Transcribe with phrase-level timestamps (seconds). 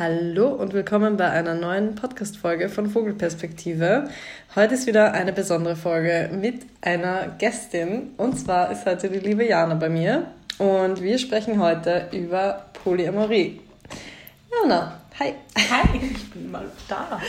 [0.00, 4.08] Hallo und willkommen bei einer neuen Podcast-Folge von Vogelperspektive.
[4.56, 9.46] Heute ist wieder eine besondere Folge mit einer Gästin und zwar ist heute die liebe
[9.46, 13.60] Jana bei mir und wir sprechen heute über Polyamorie.
[14.50, 15.34] Jana, hi.
[15.70, 17.20] Hi, ich bin mal da.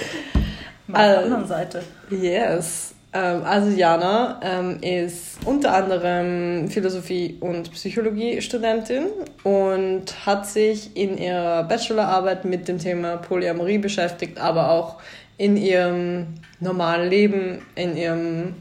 [0.87, 1.83] Mal auf der anderen Seite.
[2.09, 2.95] Yes.
[3.13, 9.07] Ähm, Jana ähm, ist unter anderem Philosophie- und Psychologie-Studentin
[9.43, 14.95] und hat sich in ihrer Bachelorarbeit mit dem Thema Polyamorie beschäftigt, aber auch
[15.37, 16.27] in ihrem
[16.61, 18.55] normalen Leben, in ihrem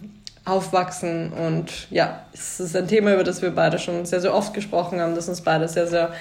[0.45, 1.33] Aufwachsen.
[1.33, 5.01] Und ja, es ist ein Thema, über das wir beide schon sehr, sehr oft gesprochen
[5.01, 6.13] haben, das uns beide sehr, sehr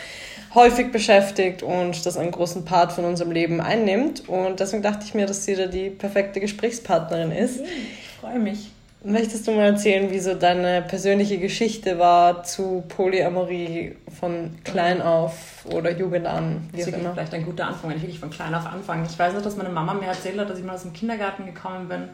[0.54, 4.30] häufig beschäftigt und das einen großen Part von unserem Leben einnimmt.
[4.30, 7.62] Und deswegen dachte ich mir, dass sie da die perfekte Gesprächspartnerin ist.
[7.62, 8.72] Ich freue mich.
[9.02, 15.66] Möchtest du mal erzählen, wie so deine persönliche Geschichte war zu Polyamorie von klein auf
[15.66, 16.68] oder Jugend an?
[16.74, 19.08] Wie das ist vielleicht ein guter Anfang, wenn ich wirklich von klein auf anfange.
[19.10, 21.46] Ich weiß noch, dass meine Mama mir erzählt hat, dass ich mal aus dem Kindergarten
[21.46, 22.10] gekommen bin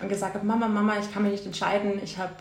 [0.00, 2.32] und gesagt habe, Mama, Mama, ich kann mich nicht entscheiden, ich habe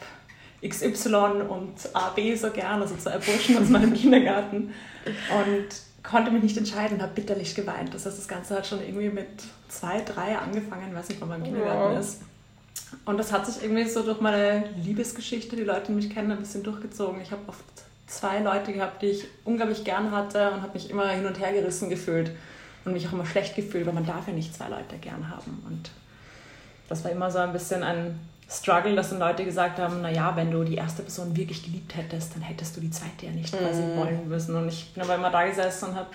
[0.68, 4.72] XY und AB so gern, also zwei Burschen aus meinem Kindergarten
[5.06, 5.68] und
[6.02, 7.94] konnte mich nicht entscheiden habe bitterlich geweint.
[7.94, 9.28] Das heißt, das Ganze hat schon irgendwie mit
[9.70, 12.00] zwei, drei angefangen, ich weiß nicht, wann mein Kindergarten wow.
[12.00, 12.22] ist.
[13.06, 16.40] Und das hat sich irgendwie so durch meine Liebesgeschichte, die Leute, die mich kennen, ein
[16.40, 17.22] bisschen durchgezogen.
[17.22, 17.64] Ich habe oft
[18.08, 21.52] zwei Leute gehabt, die ich unglaublich gern hatte und habe mich immer hin und her
[21.52, 22.32] gerissen gefühlt
[22.86, 25.64] und mich auch immer schlecht gefühlt, weil man darf ja nicht zwei Leute gern haben.
[25.68, 25.90] Und
[26.90, 30.52] das war immer so ein bisschen ein Struggle, dass dann Leute gesagt haben, naja, wenn
[30.52, 33.82] du die erste Person wirklich geliebt hättest, dann hättest du die zweite ja nicht quasi
[33.82, 33.98] mm.
[33.98, 34.56] wollen müssen.
[34.56, 36.10] Und ich bin aber immer da gesessen und habe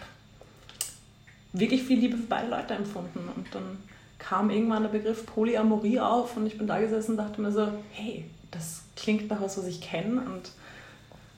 [1.53, 3.29] wirklich viel Liebe für beide Leute empfunden.
[3.35, 3.79] Und dann
[4.19, 7.69] kam irgendwann der Begriff Polyamorie auf und ich bin da gesessen und dachte mir so,
[7.93, 10.51] hey, das klingt nach was, was ich kenne und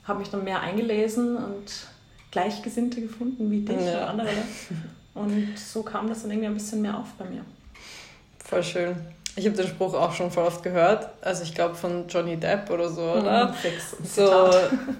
[0.04, 1.86] habe mich dann mehr eingelesen und
[2.30, 4.04] Gleichgesinnte gefunden wie dich ja.
[4.04, 4.28] und andere.
[5.14, 7.44] Und so kam das dann irgendwie ein bisschen mehr auf bei mir.
[8.44, 8.96] Voll schön.
[9.36, 11.08] Ich habe den Spruch auch schon voll oft gehört.
[11.20, 13.48] Also ich glaube von Johnny Depp oder so, oder?
[13.48, 13.96] Mhm, fix.
[14.14, 14.50] So,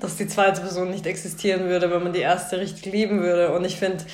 [0.01, 3.53] dass die zweite Person nicht existieren würde, wenn man die erste richtig lieben würde.
[3.53, 4.05] Und ich finde,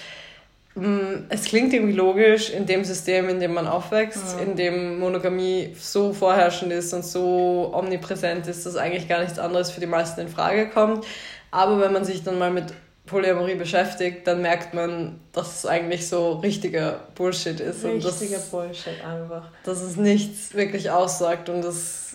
[1.31, 4.45] es klingt irgendwie logisch in dem System, in dem man aufwächst, ja.
[4.45, 9.71] in dem Monogamie so vorherrschend ist und so omnipräsent ist, dass eigentlich gar nichts anderes
[9.71, 11.07] für die meisten in Frage kommt.
[11.51, 12.75] Aber wenn man sich dann mal mit
[13.07, 17.85] Polyamorie beschäftigt, dann merkt man, dass es eigentlich so richtiger Bullshit ist.
[17.85, 19.45] Richtiger Bullshit einfach.
[19.65, 22.06] Dass es nichts wirklich aussagt und das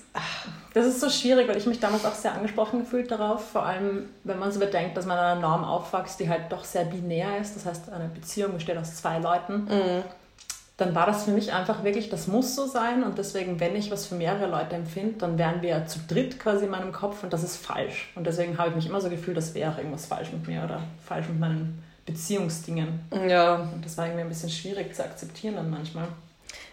[0.73, 4.09] das ist so schwierig, weil ich mich damals auch sehr angesprochen gefühlt darauf, vor allem
[4.23, 7.37] wenn man so bedenkt, dass man in einer Norm aufwächst, die halt doch sehr binär
[7.39, 10.03] ist, das heißt eine Beziehung besteht aus zwei Leuten, mhm.
[10.77, 13.91] dann war das für mich einfach wirklich, das muss so sein und deswegen, wenn ich
[13.91, 17.33] was für mehrere Leute empfinde, dann wären wir zu dritt quasi in meinem Kopf und
[17.33, 18.11] das ist falsch.
[18.15, 20.81] Und deswegen habe ich mich immer so gefühlt, das wäre irgendwas falsch mit mir oder
[21.05, 23.01] falsch mit meinen Beziehungsdingen.
[23.27, 23.55] Ja.
[23.55, 26.07] Und das war irgendwie ein bisschen schwierig zu akzeptieren dann manchmal.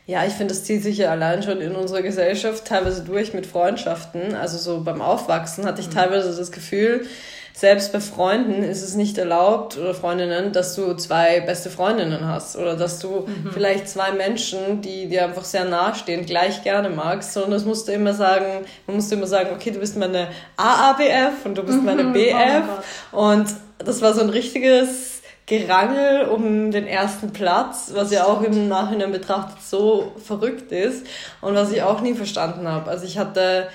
[0.08, 3.44] Ja, ich finde, das zieht sich ja allein schon in unserer Gesellschaft teilweise durch mit
[3.44, 4.34] Freundschaften.
[4.34, 5.92] Also so beim Aufwachsen hatte ich mhm.
[5.92, 7.06] teilweise das Gefühl,
[7.52, 12.56] selbst bei Freunden ist es nicht erlaubt oder Freundinnen, dass du zwei beste Freundinnen hast
[12.56, 13.50] oder dass du mhm.
[13.52, 17.92] vielleicht zwei Menschen, die dir einfach sehr nahestehen, gleich gerne magst, sondern das musst du
[17.92, 22.04] immer sagen, man musste immer sagen, okay, du bist meine AABF und du bist meine.
[22.04, 22.64] BF
[23.12, 25.17] oh und das war so ein richtiges
[25.48, 31.06] Gerangel um den ersten Platz, was ja auch im Nachhinein betrachtet so verrückt ist
[31.40, 32.90] und was ich auch nie verstanden habe.
[32.90, 33.68] Also ich hatte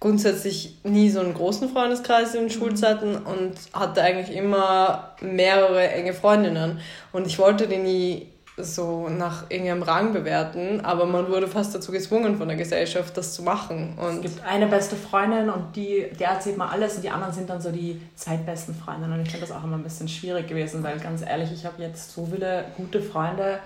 [0.00, 6.14] grundsätzlich nie so einen großen Freundeskreis in den Schulzeiten und hatte eigentlich immer mehrere enge
[6.14, 6.80] Freundinnen.
[7.12, 8.28] Und ich wollte die nie
[8.64, 13.34] so nach irgendeinem Rang bewerten, aber man wurde fast dazu gezwungen von der Gesellschaft, das
[13.34, 13.98] zu machen.
[13.98, 17.32] Und es gibt eine beste Freundin und die, der erzählt mal alles und die anderen
[17.32, 19.12] sind dann so die zweitbesten Freundinnen.
[19.12, 21.82] Und ich finde das auch immer ein bisschen schwierig gewesen, weil ganz ehrlich, ich habe
[21.82, 23.58] jetzt so viele gute Freunde,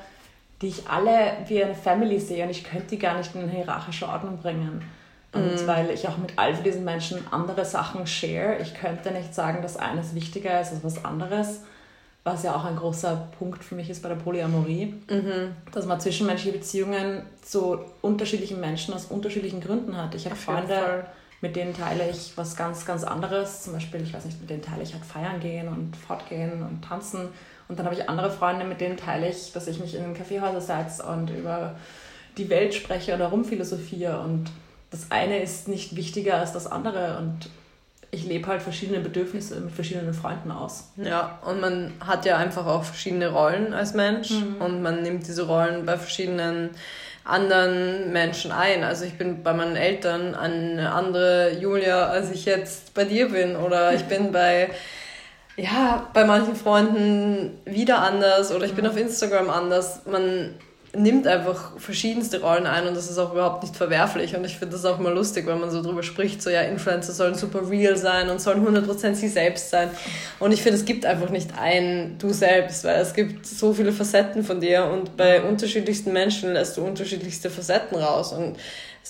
[0.62, 3.50] die ich alle wie eine Family sehe und ich könnte die gar nicht in eine
[3.50, 4.82] hierarchische Ordnung bringen.
[5.32, 5.66] Und mm.
[5.66, 9.76] weil ich auch mit all diesen Menschen andere Sachen share, ich könnte nicht sagen, dass
[9.76, 11.62] eines wichtiger ist als was anderes
[12.24, 15.54] was ja auch ein großer Punkt für mich ist bei der Polyamorie, mhm.
[15.72, 20.14] dass man zwischenmenschliche Beziehungen zu unterschiedlichen Menschen aus unterschiedlichen Gründen hat.
[20.14, 21.06] Ich habe Freunde,
[21.42, 23.62] mit denen teile ich was ganz, ganz anderes.
[23.62, 26.82] Zum Beispiel, ich weiß nicht, mit denen teile ich halt feiern gehen und fortgehen und
[26.82, 27.28] tanzen.
[27.68, 30.14] Und dann habe ich andere Freunde, mit denen teile ich, dass ich mich in den
[30.14, 31.76] Kaffeehäuser setze und über
[32.38, 34.20] die Welt spreche oder rumphilosophiere.
[34.20, 34.46] Und
[34.90, 37.18] das eine ist nicht wichtiger als das andere.
[37.18, 37.50] Und
[38.14, 40.92] ich lebe halt verschiedene Bedürfnisse mit verschiedenen Freunden aus.
[40.96, 44.56] Ja, und man hat ja einfach auch verschiedene Rollen als Mensch mhm.
[44.60, 46.70] und man nimmt diese Rollen bei verschiedenen
[47.24, 48.84] anderen Menschen ein.
[48.84, 53.56] Also ich bin bei meinen Eltern eine andere Julia, als ich jetzt bei dir bin.
[53.56, 54.70] Oder ich bin bei
[55.56, 60.04] ja, bei manchen Freunden wieder anders oder ich bin auf Instagram anders.
[60.04, 60.54] Man
[60.96, 64.36] nimmt einfach verschiedenste Rollen ein und das ist auch überhaupt nicht verwerflich.
[64.36, 67.12] Und ich finde das auch mal lustig, wenn man so drüber spricht, so ja, Influencer
[67.12, 69.90] sollen super real sein und sollen 100% sie selbst sein.
[70.40, 73.92] Und ich finde, es gibt einfach nicht ein du selbst, weil es gibt so viele
[73.92, 78.32] Facetten von dir und bei unterschiedlichsten Menschen lässt du unterschiedlichste Facetten raus.
[78.32, 78.56] Und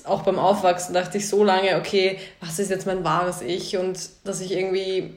[0.04, 3.76] auch beim Aufwachsen dachte ich so lange, okay, was ist jetzt mein wahres Ich?
[3.76, 5.12] Und dass ich irgendwie,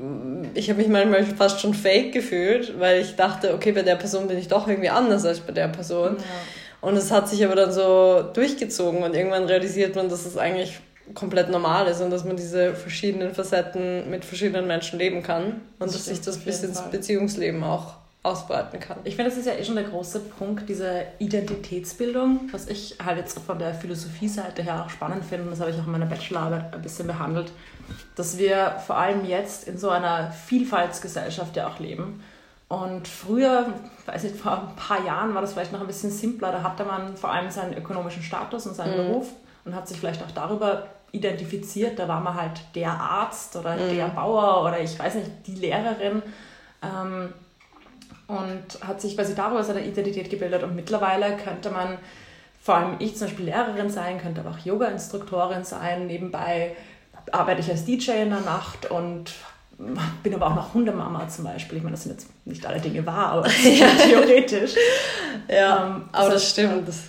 [0.54, 4.28] ich habe mich manchmal fast schon fake gefühlt, weil ich dachte, okay, bei der Person
[4.28, 6.18] bin ich doch irgendwie anders als bei der Person.
[6.18, 6.24] Ja.
[6.82, 10.80] Und es hat sich aber dann so durchgezogen und irgendwann realisiert man, dass es eigentlich
[11.14, 15.88] komplett normal ist und dass man diese verschiedenen Facetten mit verschiedenen Menschen leben kann und
[15.88, 18.98] das dass sich das bis ins Beziehungsleben auch ausbreiten kann.
[19.06, 23.18] Ich finde, das ist ja eh schon der große Punkt, diese Identitätsbildung, was ich halt
[23.18, 26.08] jetzt von der Philosophie-Seite her auch spannend finde, und das habe ich auch in meiner
[26.08, 27.52] Bachelorarbeit ein bisschen behandelt,
[28.16, 32.22] dass wir vor allem jetzt in so einer Vielfaltsgesellschaft ja auch leben.
[32.69, 33.74] Und früher,
[34.06, 36.84] weiß ich, vor ein paar Jahren war das vielleicht noch ein bisschen simpler, da hatte
[36.84, 39.08] man vor allem seinen ökonomischen Status und seinen mhm.
[39.08, 39.28] Beruf
[39.64, 41.98] und hat sich vielleicht auch darüber identifiziert.
[41.98, 43.96] Da war man halt der Arzt oder mhm.
[43.96, 46.22] der Bauer oder ich weiß nicht, die Lehrerin.
[46.84, 47.34] Ähm,
[48.28, 50.64] und hat sich quasi darüber seine Identität gebildet.
[50.64, 51.98] Und mittlerweile könnte man,
[52.62, 56.08] vor allem ich zum Beispiel Lehrerin sein, könnte aber auch Yoga-Instruktorin sein.
[56.08, 56.75] Nebenbei
[57.31, 59.34] arbeite ich als DJ in der Nacht und
[60.24, 61.78] bin aber auch noch Hundemama zum Beispiel.
[61.78, 63.88] Ich meine, das sind jetzt nicht alle Dinge wahr, aber ja.
[63.90, 64.74] theoretisch.
[65.48, 66.88] Ja, ähm, aber das, das stimmt.
[66.88, 67.04] Das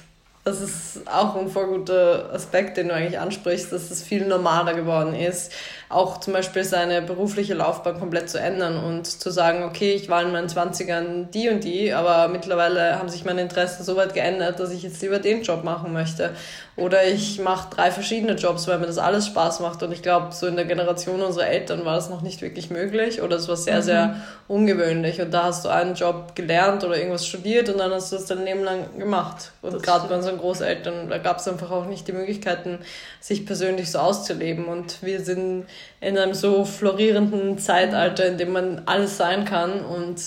[0.48, 4.74] das ist auch ein voll guter Aspekt, den du eigentlich ansprichst, dass es viel normaler
[4.74, 5.52] geworden ist,
[5.88, 10.22] auch zum Beispiel seine berufliche Laufbahn komplett zu ändern und zu sagen, okay, ich war
[10.22, 14.60] in meinen 20ern die und die, aber mittlerweile haben sich meine Interessen so weit geändert,
[14.60, 16.34] dass ich jetzt lieber den Job machen möchte.
[16.78, 19.82] Oder ich mache drei verschiedene Jobs, weil mir das alles Spaß macht.
[19.82, 23.20] Und ich glaube, so in der Generation unserer Eltern war das noch nicht wirklich möglich
[23.20, 23.82] oder es war sehr, mhm.
[23.82, 25.20] sehr ungewöhnlich.
[25.20, 28.26] Und da hast du einen Job gelernt oder irgendwas studiert und dann hast du das
[28.26, 29.50] dein Leben lang gemacht.
[29.60, 32.78] Und gerade bei unseren Großeltern, da gab es einfach auch nicht die Möglichkeiten,
[33.20, 34.66] sich persönlich so auszuleben.
[34.66, 35.66] Und wir sind
[36.00, 40.20] in einem so florierenden Zeitalter, in dem man alles sein kann und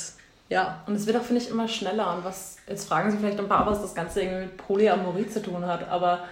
[0.50, 0.83] ja.
[0.86, 2.13] Und es wird auch, finde ich, immer schneller.
[2.13, 5.42] Und was, jetzt fragen Sie vielleicht ein paar, was das Ganze irgendwie mit Polyamorie zu
[5.42, 6.25] tun hat, aber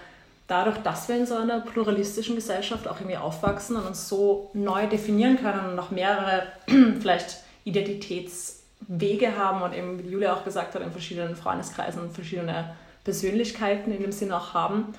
[0.49, 4.87] dadurch, dass wir in so einer pluralistischen Gesellschaft auch irgendwie aufwachsen und uns so neu
[4.87, 6.43] definieren können und noch mehrere
[6.99, 13.93] vielleicht Identitätswege haben und eben, wie Julia auch gesagt hat, in verschiedenen Freundeskreisen verschiedene Persönlichkeiten
[13.93, 14.93] in dem Sinne auch haben,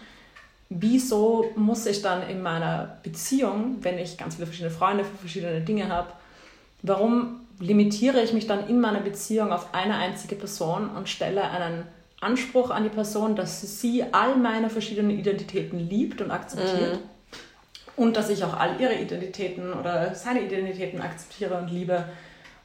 [0.70, 5.60] wieso muss ich dann in meiner Beziehung, wenn ich ganz viele verschiedene Freunde für verschiedene
[5.60, 6.12] Dinge habe,
[6.82, 11.84] warum limitiere ich mich dann in meiner Beziehung auf eine einzige Person und stelle einen
[12.20, 18.02] Anspruch an die Person, dass sie all meine verschiedenen Identitäten liebt und akzeptiert mhm.
[18.02, 22.04] und dass ich auch all ihre Identitäten oder seine Identitäten akzeptiere und liebe.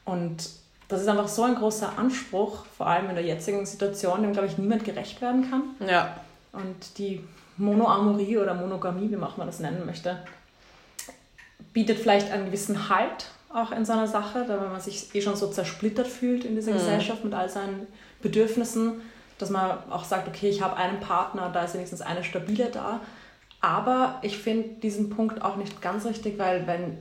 [0.06, 0.50] Und
[0.88, 4.48] das ist einfach so ein großer Anspruch, vor allem in der jetzigen Situation, dem, glaube
[4.48, 5.63] ich, niemand gerecht werden kann.
[5.88, 6.18] Ja.
[6.54, 7.22] Und die
[7.57, 10.18] Monoamorie oder Monogamie, wie auch man das nennen möchte,
[11.74, 15.22] bietet vielleicht einen gewissen Halt auch in so einer Sache, da wenn man sich eh
[15.22, 16.78] schon so zersplittert fühlt in dieser mhm.
[16.78, 17.88] Gesellschaft mit all seinen
[18.22, 19.02] Bedürfnissen,
[19.38, 23.00] dass man auch sagt, okay, ich habe einen Partner, da ist wenigstens eine stabile da.
[23.62, 26.98] Aber ich finde diesen Punkt auch nicht ganz richtig, weil wenn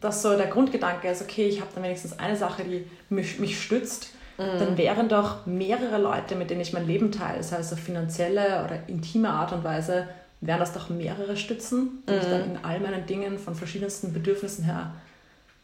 [0.00, 3.60] das so der Grundgedanke ist, okay, ich habe dann wenigstens eine Sache, die mich, mich
[3.60, 4.10] stützt,
[4.40, 4.58] mhm.
[4.58, 8.64] dann wären doch mehrere Leute, mit denen ich mein Leben teile, das heißt auf finanzielle
[8.64, 10.08] oder intime Art und Weise,
[10.40, 12.18] wären das doch mehrere Stützen, die mhm.
[12.18, 14.92] ich dann in all meinen Dingen von verschiedensten Bedürfnissen her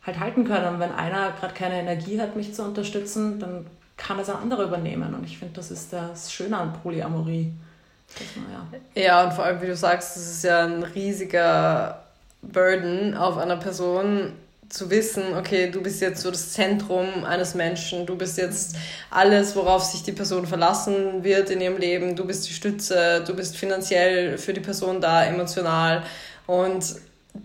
[0.05, 0.75] halt halten können.
[0.75, 4.65] Und wenn einer gerade keine Energie hat, mich zu unterstützen, dann kann es ein anderer
[4.65, 5.15] übernehmen.
[5.15, 7.53] Und ich finde, das ist das Schöne an Polyamorie.
[8.37, 9.03] Man, ja.
[9.03, 12.03] ja, und vor allem, wie du sagst, das ist ja ein riesiger
[12.43, 14.33] Burden auf einer Person,
[14.69, 18.77] zu wissen, okay, du bist jetzt so das Zentrum eines Menschen, du bist jetzt
[19.11, 23.35] alles, worauf sich die Person verlassen wird in ihrem Leben, du bist die Stütze, du
[23.35, 26.03] bist finanziell für die Person da, emotional.
[26.47, 26.97] Und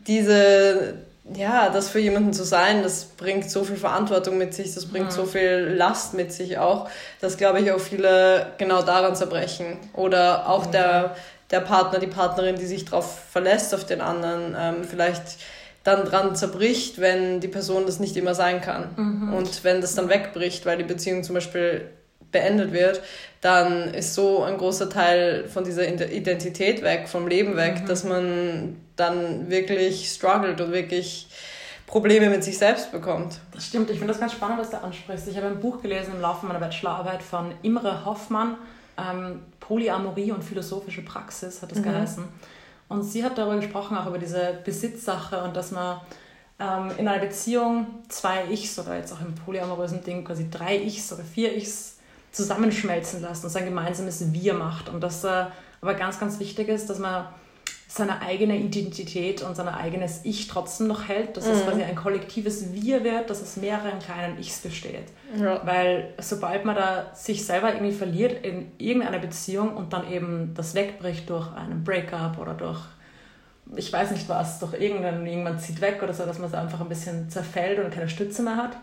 [0.08, 0.96] diese,
[1.36, 5.08] ja, das für jemanden zu sein, das bringt so viel Verantwortung mit sich, das bringt
[5.08, 5.12] mhm.
[5.12, 9.78] so viel Last mit sich auch, dass, glaube ich, auch viele genau daran zerbrechen.
[9.94, 10.72] Oder auch mhm.
[10.72, 11.16] der,
[11.52, 15.38] der Partner, die Partnerin, die sich darauf verlässt, auf den anderen, ähm, vielleicht
[15.84, 18.90] dann dran zerbricht, wenn die Person das nicht immer sein kann.
[18.96, 19.34] Mhm.
[19.34, 21.90] Und wenn das dann wegbricht, weil die Beziehung zum Beispiel
[22.32, 23.02] beendet wird,
[23.42, 27.88] dann ist so ein großer Teil von dieser Identität weg, vom Leben weg, mhm.
[27.88, 31.28] dass man dann wirklich struggelt und wirklich
[31.88, 33.40] Probleme mit sich selbst bekommt.
[33.52, 35.28] Das stimmt, ich finde das ganz spannend, was du ansprichst.
[35.28, 38.56] Ich habe ein Buch gelesen im Laufe meiner Bachelorarbeit von Imre Hoffmann,
[38.98, 41.84] ähm, Polyamorie und philosophische Praxis hat das mhm.
[41.84, 42.24] geheißen.
[42.92, 46.02] Und sie hat darüber gesprochen, auch über diese Besitzsache und dass man
[46.60, 51.14] ähm, in einer Beziehung zwei Ichs oder jetzt auch im polyamorösen Ding quasi drei Ichs
[51.14, 52.00] oder vier Ichs
[52.34, 54.90] zusammenschmelzen lässt und sein gemeinsames Wir macht.
[54.90, 55.46] Und dass äh,
[55.80, 57.28] aber ganz, ganz wichtig ist, dass man
[57.94, 61.52] seine eigene Identität und sein eigenes Ich trotzdem noch hält, dass mhm.
[61.52, 65.10] es quasi ein kollektives Wir wird, dass es mehreren kleinen Ichs besteht.
[65.38, 65.60] Ja.
[65.66, 70.74] Weil sobald man da sich selber irgendwie verliert in irgendeiner Beziehung und dann eben das
[70.74, 72.80] wegbricht durch einen Breakup oder durch
[73.76, 76.82] ich weiß nicht was, durch irgendwann, irgendwann zieht weg oder so, dass man es einfach
[76.82, 78.78] ein bisschen zerfällt und keine Stütze mehr hat,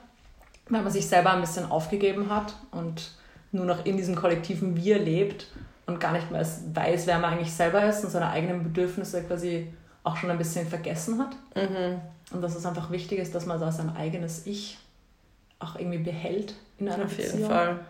[0.69, 3.13] weil man sich selber ein bisschen aufgegeben hat und
[3.53, 5.47] nur noch in diesem kollektiven Wir lebt
[5.89, 9.73] und gar nicht mehr weiß, wer man eigentlich selber ist und seine eigenen Bedürfnisse quasi
[10.05, 11.35] auch schon ein bisschen vergessen hat.
[11.57, 12.01] Mhm.
[12.31, 14.79] Und dass es einfach wichtig ist, dass man da sein eigenes Ich
[15.59, 17.33] auch irgendwie behält in einer Auf Beziehung.
[17.33, 17.81] Auf jeden Fall.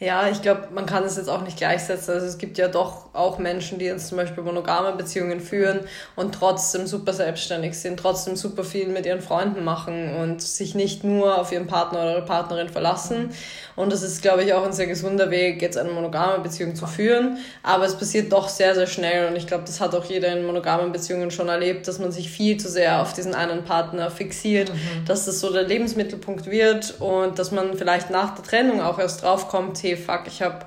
[0.00, 2.14] Ja, ich glaube, man kann es jetzt auch nicht gleichsetzen.
[2.14, 5.80] Also es gibt ja doch auch Menschen, die jetzt zum Beispiel monogame Beziehungen führen
[6.14, 11.02] und trotzdem super selbstständig sind, trotzdem super viel mit ihren Freunden machen und sich nicht
[11.02, 13.30] nur auf ihren Partner oder Partnerin verlassen.
[13.74, 16.86] Und das ist, glaube ich, auch ein sehr gesunder Weg, jetzt eine monogame Beziehung zu
[16.86, 17.38] führen.
[17.64, 19.28] Aber es passiert doch sehr, sehr schnell.
[19.28, 22.30] Und ich glaube, das hat auch jeder in monogamen Beziehungen schon erlebt, dass man sich
[22.30, 25.04] viel zu sehr auf diesen einen Partner fixiert, mhm.
[25.06, 29.24] dass das so der Lebensmittelpunkt wird und dass man vielleicht nach der Trennung auch erst
[29.24, 30.66] draufkommt, okay, fuck, ich habe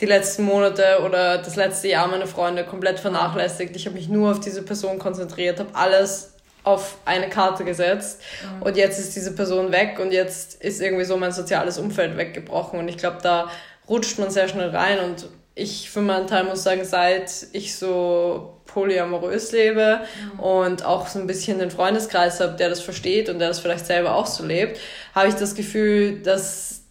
[0.00, 3.76] die letzten Monate oder das letzte Jahr meine Freunde komplett vernachlässigt.
[3.76, 8.62] Ich habe mich nur auf diese Person konzentriert, habe alles auf eine Karte gesetzt mhm.
[8.62, 12.78] und jetzt ist diese Person weg und jetzt ist irgendwie so mein soziales Umfeld weggebrochen
[12.78, 13.50] und ich glaube, da
[13.88, 18.60] rutscht man sehr schnell rein und ich für meinen Teil muss sagen, seit ich so
[18.66, 20.00] polyamorös lebe
[20.34, 20.40] mhm.
[20.40, 23.86] und auch so ein bisschen den Freundeskreis habe, der das versteht und der das vielleicht
[23.86, 24.78] selber auch so lebt,
[25.14, 26.81] habe ich das Gefühl, dass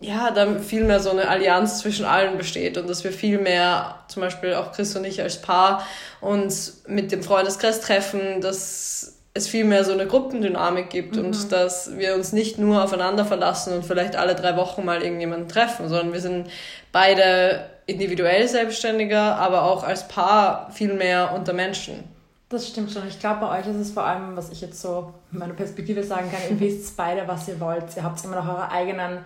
[0.00, 3.96] ja, da viel mehr so eine Allianz zwischen allen besteht und dass wir viel mehr,
[4.08, 5.86] zum Beispiel auch Chris und ich als Paar,
[6.20, 11.26] uns mit dem Freundeskreis treffen, dass es viel mehr so eine Gruppendynamik gibt mhm.
[11.26, 15.48] und dass wir uns nicht nur aufeinander verlassen und vielleicht alle drei Wochen mal irgendjemanden
[15.48, 16.50] treffen, sondern wir sind
[16.92, 22.04] beide individuell selbstständiger, aber auch als Paar viel mehr unter Menschen.
[22.48, 23.06] Das stimmt schon.
[23.08, 26.02] Ich glaube, bei euch ist es vor allem, was ich jetzt so in meiner Perspektive
[26.04, 27.84] sagen kann, ihr wisst beide, was ihr wollt.
[27.96, 29.18] Ihr habt immer noch eure eigenen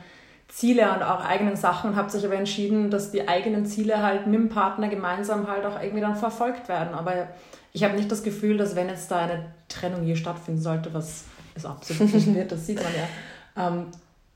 [0.51, 4.27] Ziele und auch eigenen Sachen und habt sich aber entschieden, dass die eigenen Ziele halt
[4.27, 6.95] mit dem Partner gemeinsam halt auch irgendwie dann verfolgt werden.
[6.95, 7.29] Aber
[7.73, 11.25] ich habe nicht das Gefühl, dass wenn jetzt da eine Trennung hier stattfinden sollte, was
[11.55, 13.87] es absolut nicht wird, das sieht man ja, ähm,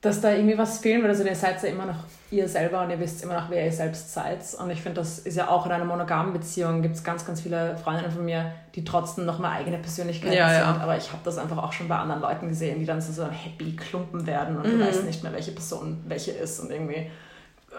[0.05, 1.11] dass da irgendwie was fehlen würde.
[1.11, 1.97] Also ihr seid ja immer noch
[2.31, 4.41] ihr selber und ihr wisst immer noch, wer ihr selbst seid.
[4.59, 7.41] Und ich finde, das ist ja auch in einer monogamen Beziehung, gibt es ganz, ganz
[7.41, 10.59] viele Freundinnen von mir, die trotzdem noch mal eigene Persönlichkeiten ja, sind.
[10.59, 10.83] Ja.
[10.83, 13.23] Aber ich habe das einfach auch schon bei anderen Leuten gesehen, die dann so, so
[13.23, 14.79] ein happy Klumpen werden und mhm.
[14.79, 16.61] du weißt nicht mehr, welche Person welche ist.
[16.61, 17.11] Und irgendwie,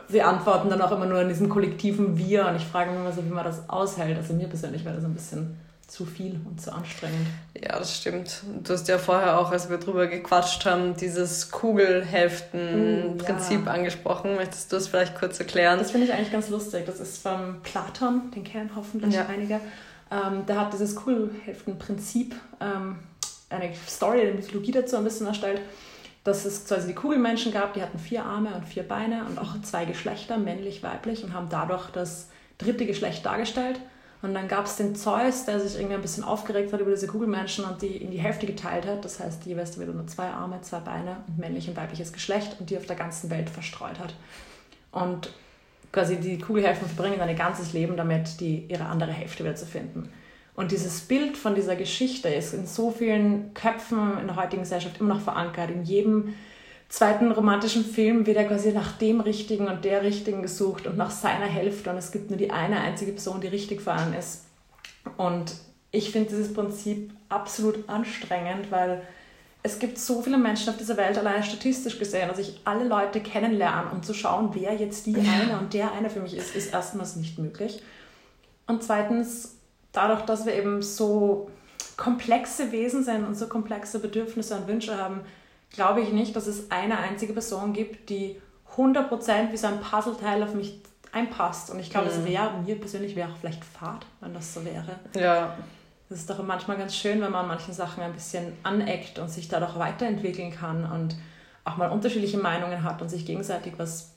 [0.08, 2.48] sie antworten dann auch immer nur in diesem kollektiven Wir.
[2.48, 4.18] Und ich frage mich immer so, wie man das aushält.
[4.18, 5.58] Also mir persönlich wäre das ein bisschen
[5.96, 7.28] zu viel und zu anstrengend.
[7.56, 8.42] Ja, das stimmt.
[8.64, 13.72] Du hast ja vorher auch, als wir drüber gequatscht haben, dieses Kugelhälften-Prinzip mm, ja.
[13.72, 14.36] angesprochen.
[14.36, 15.80] Möchtest du es vielleicht kurz erklären?
[15.80, 16.86] Das finde ich eigentlich ganz lustig.
[16.86, 19.28] Das ist von Platon, den kennen hoffentlich ja.
[19.28, 19.62] einige.
[20.12, 23.00] Ähm, der hat dieses Kugelhälften-Prinzip, ähm,
[23.50, 25.62] eine Story, eine Mythologie dazu ein bisschen erstellt,
[26.26, 29.62] dass es quasi die Kugelmenschen gab, die hatten vier Arme und vier Beine und auch
[29.62, 33.80] zwei Geschlechter, männlich, weiblich, und haben dadurch das dritte Geschlecht dargestellt.
[34.22, 37.08] Und dann gab es den Zeus, der sich irgendwie ein bisschen aufgeregt hat über diese
[37.08, 39.06] Kugelmenschen und die in die Hälfte geteilt hat.
[39.06, 42.70] Das heißt, jeweils wieder nur zwei Arme, zwei Beine und männlich und weibliches Geschlecht und
[42.70, 44.16] die auf der ganzen Welt verstreut hat.
[44.92, 45.30] Und
[45.92, 49.66] quasi die Kugelhälften verbringen dann ihr ganzes Leben damit, die, ihre andere Hälfte wieder zu
[49.66, 50.10] finden.
[50.56, 55.00] Und dieses Bild von dieser Geschichte ist in so vielen Köpfen in der heutigen Gesellschaft
[55.00, 55.70] immer noch verankert.
[55.70, 56.34] In jedem
[56.90, 61.12] zweiten romantischen Film wird er quasi nach dem Richtigen und der Richtigen gesucht und nach
[61.12, 64.46] seiner Hälfte und es gibt nur die eine einzige Person, die richtig für einen ist.
[65.18, 65.54] Und
[65.92, 69.02] ich finde dieses Prinzip absolut anstrengend, weil
[69.64, 73.20] es gibt so viele Menschen auf dieser Welt, allein statistisch gesehen, dass ich alle Leute
[73.20, 76.72] kennenlernen, um zu schauen, wer jetzt die eine und der eine für mich ist, ist
[76.72, 77.82] erstmals nicht möglich.
[78.68, 79.58] Und zweitens,
[79.92, 81.50] dadurch, dass wir eben so
[81.98, 85.22] komplexe Wesen sind und so komplexe Bedürfnisse und Wünsche haben,
[85.76, 88.42] glaube ich nicht, dass es eine einzige Person gibt, die
[88.76, 91.70] 100% wie so ein Puzzleteil auf mich einpasst.
[91.70, 92.26] Und ich glaube, es mhm.
[92.26, 95.00] wäre, mir persönlich wäre auch vielleicht Fahrt, wenn das so wäre.
[95.16, 95.56] Ja.
[96.10, 99.30] Das ist doch manchmal ganz schön, wenn man an manchen Sachen ein bisschen aneckt und
[99.30, 101.16] sich dadurch weiterentwickeln kann und
[101.64, 104.12] auch mal unterschiedliche Meinungen hat und sich gegenseitig was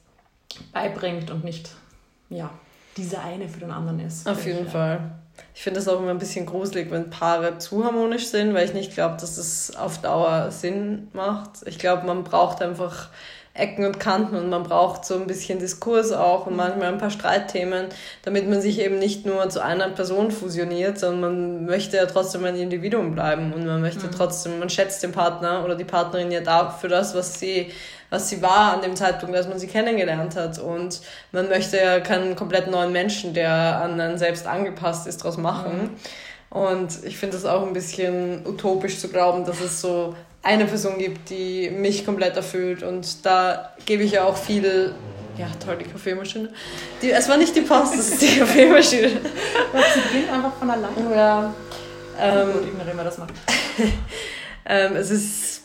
[0.73, 1.71] beibringt und nicht,
[2.29, 2.50] ja,
[2.97, 4.29] diese eine für den anderen ist.
[4.29, 5.12] Auf jeden Fall.
[5.54, 8.75] Ich finde es auch immer ein bisschen gruselig, wenn Paare zu harmonisch sind, weil ich
[8.75, 11.66] nicht glaube, dass es auf Dauer Sinn macht.
[11.66, 13.09] Ich glaube, man braucht einfach
[13.59, 17.11] Ecken und Kanten und man braucht so ein bisschen Diskurs auch und manchmal ein paar
[17.11, 17.87] Streitthemen,
[18.23, 22.45] damit man sich eben nicht nur zu einer Person fusioniert, sondern man möchte ja trotzdem
[22.45, 24.12] ein Individuum bleiben und man möchte mhm.
[24.12, 27.73] trotzdem, man schätzt den Partner oder die Partnerin ja da für das, was sie
[28.11, 30.59] was sie war an dem Zeitpunkt, als man sie kennengelernt hat.
[30.59, 31.00] Und
[31.33, 35.83] man möchte ja keinen komplett neuen Menschen, der an einen selbst angepasst ist, daraus machen.
[35.83, 35.91] Mhm.
[36.50, 40.99] Und ich finde es auch ein bisschen utopisch zu glauben, dass es so eine Person
[40.99, 42.83] gibt, die mich komplett erfüllt.
[42.83, 44.95] Und da gebe ich ja auch viel.
[45.37, 46.49] Ja, toll, die Kaffeemaschine.
[47.00, 49.09] Die, es war nicht die Post, es ist die Kaffeemaschine.
[49.09, 51.14] Sie bringt einfach von alleine.
[51.14, 51.54] Ja.
[52.21, 53.28] Ähm, Gut, ignorieren wir das mal.
[54.66, 55.62] ähm, es ist.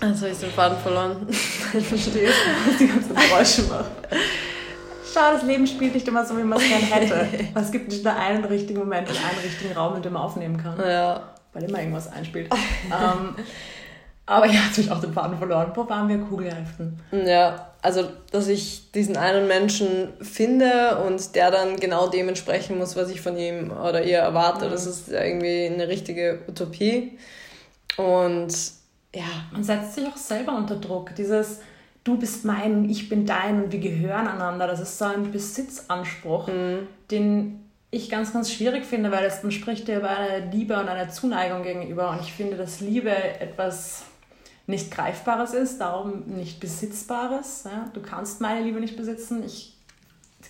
[0.00, 1.26] Also, ich den Faden verloren.
[1.28, 2.30] ich verstehe,
[2.66, 3.90] was die ganzen Geräusche macht.
[5.12, 7.28] Schau, das Leben spielt nicht immer so, wie man es gerne hätte.
[7.54, 10.56] Es gibt nicht nur einen richtigen Moment und einen richtigen Raum, in dem man aufnehmen
[10.56, 10.78] kann.
[10.78, 11.34] Ja.
[11.52, 12.48] Weil immer irgendwas einspielt.
[12.86, 13.34] ähm,
[14.26, 15.72] aber jetzt habe ich auch den Faden verloren.
[15.74, 16.18] Wo waren wir?
[16.18, 17.00] Kugelhälften.
[17.10, 23.10] Ja, also, dass ich diesen einen Menschen finde und der dann genau dementsprechend muss, was
[23.10, 24.66] ich von ihm oder ihr erwarte.
[24.66, 24.70] Mhm.
[24.70, 27.18] Das ist irgendwie eine richtige Utopie.
[27.96, 28.54] Und
[29.14, 29.24] ja.
[29.50, 31.14] Man setzt sich auch selber unter Druck.
[31.16, 31.60] Dieses,
[32.04, 34.66] du bist mein, ich bin dein und wir gehören einander.
[34.66, 36.86] Das ist so ein Besitzanspruch, mhm.
[37.10, 40.88] den ich ganz, ganz schwierig finde, weil es, man spricht ja über eine Liebe und
[40.88, 42.10] eine Zuneigung gegenüber.
[42.10, 44.04] Und ich finde, dass Liebe etwas
[44.66, 47.64] nicht Greifbares ist, darum nicht Besitzbares.
[47.64, 47.90] Ja?
[47.92, 49.76] Du kannst meine Liebe nicht besitzen, ich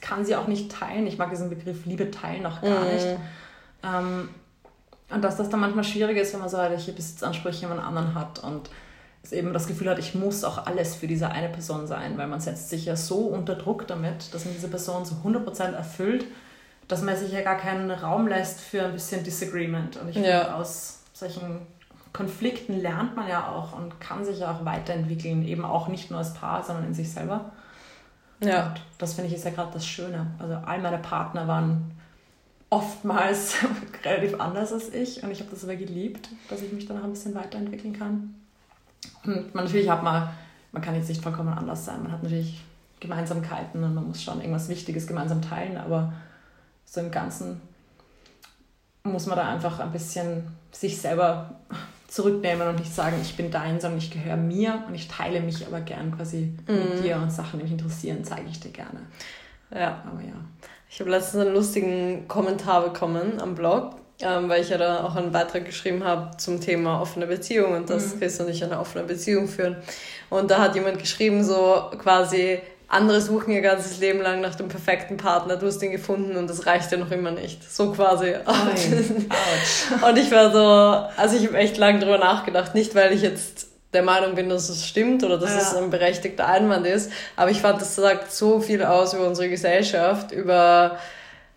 [0.00, 1.06] kann sie auch nicht teilen.
[1.06, 2.94] Ich mag diesen Begriff Liebe teilen auch gar mm.
[2.94, 3.06] nicht.
[3.82, 4.28] Ähm,
[5.10, 8.70] und dass das dann manchmal schwierig ist, wenn man solche Besitzansprüche jemand anderen hat und
[9.22, 12.26] es eben das Gefühl hat, ich muss auch alles für diese eine Person sein, weil
[12.26, 16.24] man setzt sich ja so unter Druck damit, dass man diese Person zu 100% erfüllt,
[16.88, 19.96] dass man sich ja gar keinen Raum lässt für ein bisschen Disagreement.
[19.96, 20.22] Und ich ja.
[20.22, 21.60] finde, aus solchen
[22.12, 26.18] Konflikten lernt man ja auch und kann sich ja auch weiterentwickeln, eben auch nicht nur
[26.18, 27.52] als Paar, sondern in sich selber.
[28.42, 28.68] Ja.
[28.68, 30.26] Und das finde ich ist ja gerade das Schöne.
[30.38, 31.92] Also all meine Partner waren
[32.68, 33.56] oftmals
[34.04, 37.04] relativ anders als ich und ich habe das aber geliebt, dass ich mich dann auch
[37.04, 38.34] ein bisschen weiterentwickeln kann.
[39.24, 40.28] Und man, natürlich hat man,
[40.72, 42.02] man kann jetzt nicht vollkommen anders sein.
[42.02, 42.62] Man hat natürlich
[43.00, 46.12] Gemeinsamkeiten und man muss schon irgendwas Wichtiges gemeinsam teilen, aber
[46.84, 47.60] so im Ganzen
[49.02, 51.54] muss man da einfach ein bisschen sich selber
[52.10, 55.64] zurücknehmen und nicht sagen, ich bin dein, sondern ich gehöre mir und ich teile mich
[55.64, 56.72] aber gern quasi mm.
[56.72, 57.02] mit mhm.
[57.02, 59.00] dir und Sachen, die mich interessieren, zeige ich dir gerne.
[59.72, 60.02] Ja.
[60.04, 60.34] Aber ja.
[60.88, 65.14] Ich habe letztens einen lustigen Kommentar bekommen am Blog, ähm, weil ich ja da auch
[65.14, 68.18] einen Beitrag geschrieben habe zum Thema offene Beziehung und dass mm.
[68.18, 69.76] Chris und ich eine offene Beziehung führen.
[70.30, 72.58] Und da hat jemand geschrieben, so quasi,
[72.90, 76.50] andere suchen ihr ganzes Leben lang nach dem perfekten Partner, du hast ihn gefunden und
[76.50, 77.62] das reicht ja noch immer nicht.
[77.72, 78.34] So quasi.
[80.08, 83.68] und ich war so, also ich habe echt lange drüber nachgedacht, nicht weil ich jetzt
[83.92, 85.58] der Meinung bin, dass es stimmt oder dass ja.
[85.58, 89.48] es ein berechtigter Einwand ist, aber ich fand, das sagt so viel aus über unsere
[89.48, 90.98] Gesellschaft, über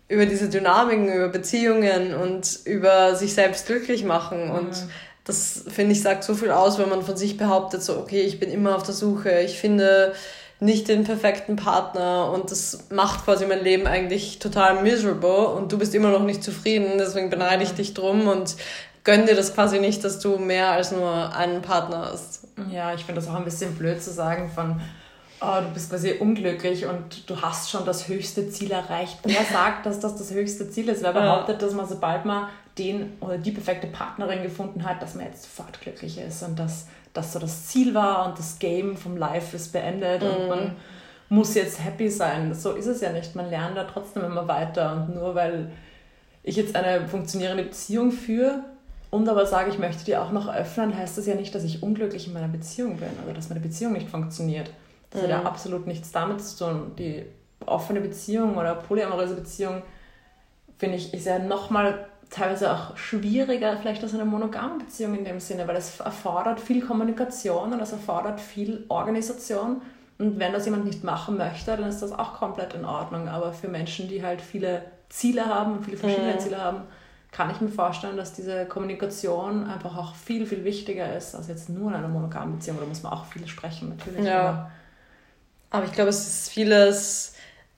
[0.06, 4.90] über diese Dynamiken, über Beziehungen und über sich selbst glücklich machen und mhm.
[5.24, 8.38] das finde ich sagt so viel aus, wenn man von sich behauptet so okay, ich
[8.38, 10.12] bin immer auf der Suche, ich finde
[10.60, 15.78] nicht den perfekten Partner und das macht quasi mein Leben eigentlich total miserable und du
[15.78, 18.56] bist immer noch nicht zufrieden, deswegen beneide ich dich drum und
[19.02, 22.46] gönn dir das quasi nicht, dass du mehr als nur einen Partner hast.
[22.70, 24.80] Ja, ich finde das auch ein bisschen blöd zu sagen von,
[25.44, 29.18] oh, du bist quasi unglücklich und du hast schon das höchste Ziel erreicht.
[29.22, 31.02] Wer sagt, dass das das höchste Ziel ist?
[31.02, 35.26] Wer behauptet, dass man sobald man den oder die perfekte Partnerin gefunden hat, dass man
[35.26, 39.16] jetzt sofort glücklich ist und dass das so das Ziel war und das Game vom
[39.16, 40.28] Life ist beendet mhm.
[40.28, 40.76] und man
[41.28, 42.54] muss jetzt happy sein.
[42.54, 43.34] So ist es ja nicht.
[43.36, 45.70] Man lernt da trotzdem immer weiter und nur weil
[46.42, 48.64] ich jetzt eine funktionierende Beziehung führe
[49.10, 51.82] und aber sage, ich möchte die auch noch öffnen, heißt das ja nicht, dass ich
[51.82, 54.70] unglücklich in meiner Beziehung bin oder dass meine Beziehung nicht funktioniert.
[55.14, 55.26] Das mhm.
[55.26, 55.46] hat ja mhm.
[55.46, 56.92] absolut nichts damit zu tun.
[56.98, 57.24] Die
[57.64, 59.82] offene Beziehung oder polyamoröse Beziehung,
[60.76, 65.40] finde ich, ist ja nochmal teilweise auch schwieriger vielleicht als eine monogame Beziehung in dem
[65.40, 69.82] Sinne, weil es erfordert viel Kommunikation und es erfordert viel Organisation.
[70.18, 73.28] Und wenn das jemand nicht machen möchte, dann ist das auch komplett in Ordnung.
[73.28, 76.38] Aber für Menschen, die halt viele Ziele haben und viele verschiedene mhm.
[76.38, 76.82] Ziele haben,
[77.30, 81.68] kann ich mir vorstellen, dass diese Kommunikation einfach auch viel, viel wichtiger ist als jetzt
[81.68, 82.78] nur in einer monogamen Beziehung.
[82.80, 84.24] Da muss man auch viel sprechen, natürlich.
[84.24, 84.70] Ja.
[85.74, 87.32] Aber, ich glaube, es ist vieles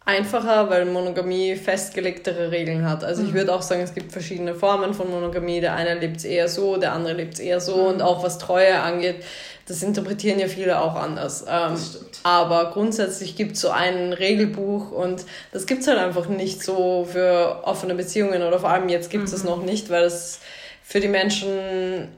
[0.05, 3.03] einfacher, weil Monogamie festgelegtere Regeln hat.
[3.03, 3.39] Also ich mhm.
[3.39, 5.63] würde auch sagen, es gibt verschiedene Formen von Monogamie.
[5.63, 7.77] Der eine lebt es eher so, der andere lebt es eher so.
[7.77, 7.87] Mhm.
[7.87, 9.25] Und auch was Treue angeht,
[9.67, 11.47] das interpretieren ja viele auch anders.
[11.49, 11.75] Ähm,
[12.23, 17.09] aber grundsätzlich gibt es so ein Regelbuch und das gibt es halt einfach nicht so
[17.11, 19.37] für offene Beziehungen oder vor allem jetzt gibt es mhm.
[19.39, 20.41] es noch nicht, weil es
[20.83, 22.11] für die Menschen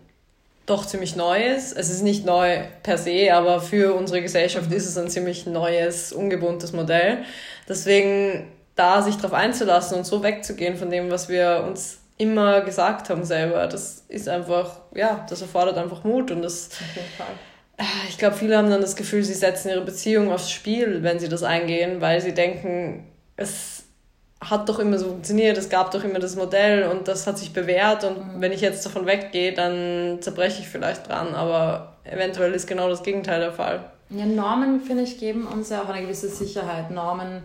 [0.68, 1.76] doch ziemlich neu ist.
[1.76, 6.12] Es ist nicht neu per se, aber für unsere Gesellschaft ist es ein ziemlich neues,
[6.12, 7.24] ungewohntes Modell.
[7.68, 13.11] Deswegen da sich darauf einzulassen und so wegzugehen von dem, was wir uns immer gesagt
[13.11, 16.70] haben selber, das ist einfach, ja, das erfordert einfach Mut und das.
[16.72, 17.26] Auf jeden Fall.
[18.09, 21.28] Ich glaube, viele haben dann das Gefühl, sie setzen ihre Beziehung aufs Spiel, wenn sie
[21.28, 23.85] das eingehen, weil sie denken, es
[24.40, 27.53] hat doch immer so funktioniert, es gab doch immer das Modell und das hat sich
[27.53, 28.40] bewährt und mhm.
[28.40, 33.03] wenn ich jetzt davon weggehe, dann zerbreche ich vielleicht dran, aber eventuell ist genau das
[33.03, 33.85] Gegenteil der Fall.
[34.11, 36.90] Ja, Normen, finde ich, geben uns ja auch eine gewisse Sicherheit.
[36.90, 37.42] Normen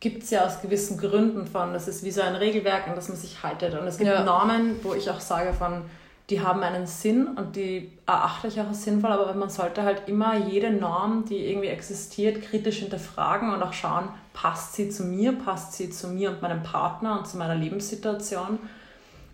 [0.00, 3.08] gibt es ja aus gewissen Gründen von, das ist wie so ein Regelwerk, an das
[3.08, 3.74] man sich haltet.
[3.74, 4.22] Und es gibt ja.
[4.22, 5.82] Normen, wo ich auch sage von,
[6.30, 10.02] die haben einen Sinn und die erachte ich auch als sinnvoll, aber man sollte halt
[10.06, 14.08] immer jede Norm, die irgendwie existiert, kritisch hinterfragen und auch schauen,
[14.40, 18.60] passt sie zu mir, passt sie zu mir und meinem Partner und zu meiner Lebenssituation.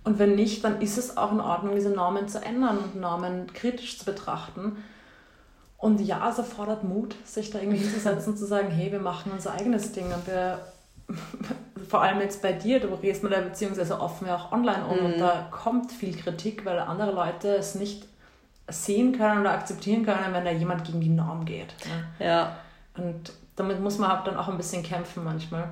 [0.03, 3.53] Und wenn nicht, dann ist es auch in Ordnung, diese Normen zu ändern und Normen
[3.53, 4.83] kritisch zu betrachten.
[5.77, 9.31] Und ja, es erfordert Mut, sich da irgendwie hinzusetzen und zu sagen, hey, wir machen
[9.33, 10.61] unser eigenes Ding und wir
[11.89, 14.53] vor allem jetzt bei dir, du gehst mit der Beziehung sehr, sehr offen ja auch
[14.53, 15.05] online um mhm.
[15.05, 18.07] und da kommt viel Kritik, weil andere Leute es nicht
[18.69, 21.75] sehen können oder akzeptieren können, wenn da jemand gegen die Norm geht.
[21.85, 22.27] Ne?
[22.27, 22.57] Ja.
[22.97, 25.69] Und damit muss man halt dann auch ein bisschen kämpfen manchmal.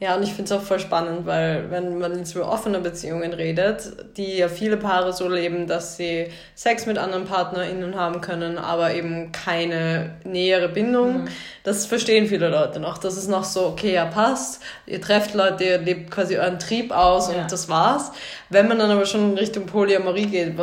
[0.00, 3.32] Ja, und ich finde es auch voll spannend, weil wenn man jetzt über offene Beziehungen
[3.32, 8.58] redet, die ja viele Paare so leben, dass sie Sex mit anderen PartnerInnen haben können,
[8.58, 11.28] aber eben keine nähere Bindung, mhm.
[11.62, 12.98] das verstehen viele Leute noch.
[12.98, 16.90] Das ist noch so, okay, ja, passt, ihr trefft Leute, ihr lebt quasi euren Trieb
[16.90, 17.42] aus ja.
[17.42, 18.10] und das war's.
[18.50, 20.58] Wenn man dann aber schon in Richtung Polyamorie geht,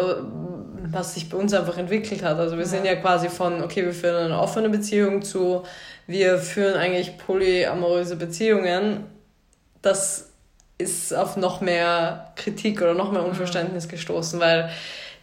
[0.92, 2.38] was sich bei uns einfach entwickelt hat.
[2.38, 2.70] Also wir ja.
[2.70, 5.64] sind ja quasi von, okay, wir führen eine offene Beziehung zu,
[6.08, 9.06] wir führen eigentlich polyamoröse Beziehungen
[9.82, 10.30] das
[10.78, 14.70] ist auf noch mehr Kritik oder noch mehr Unverständnis gestoßen, weil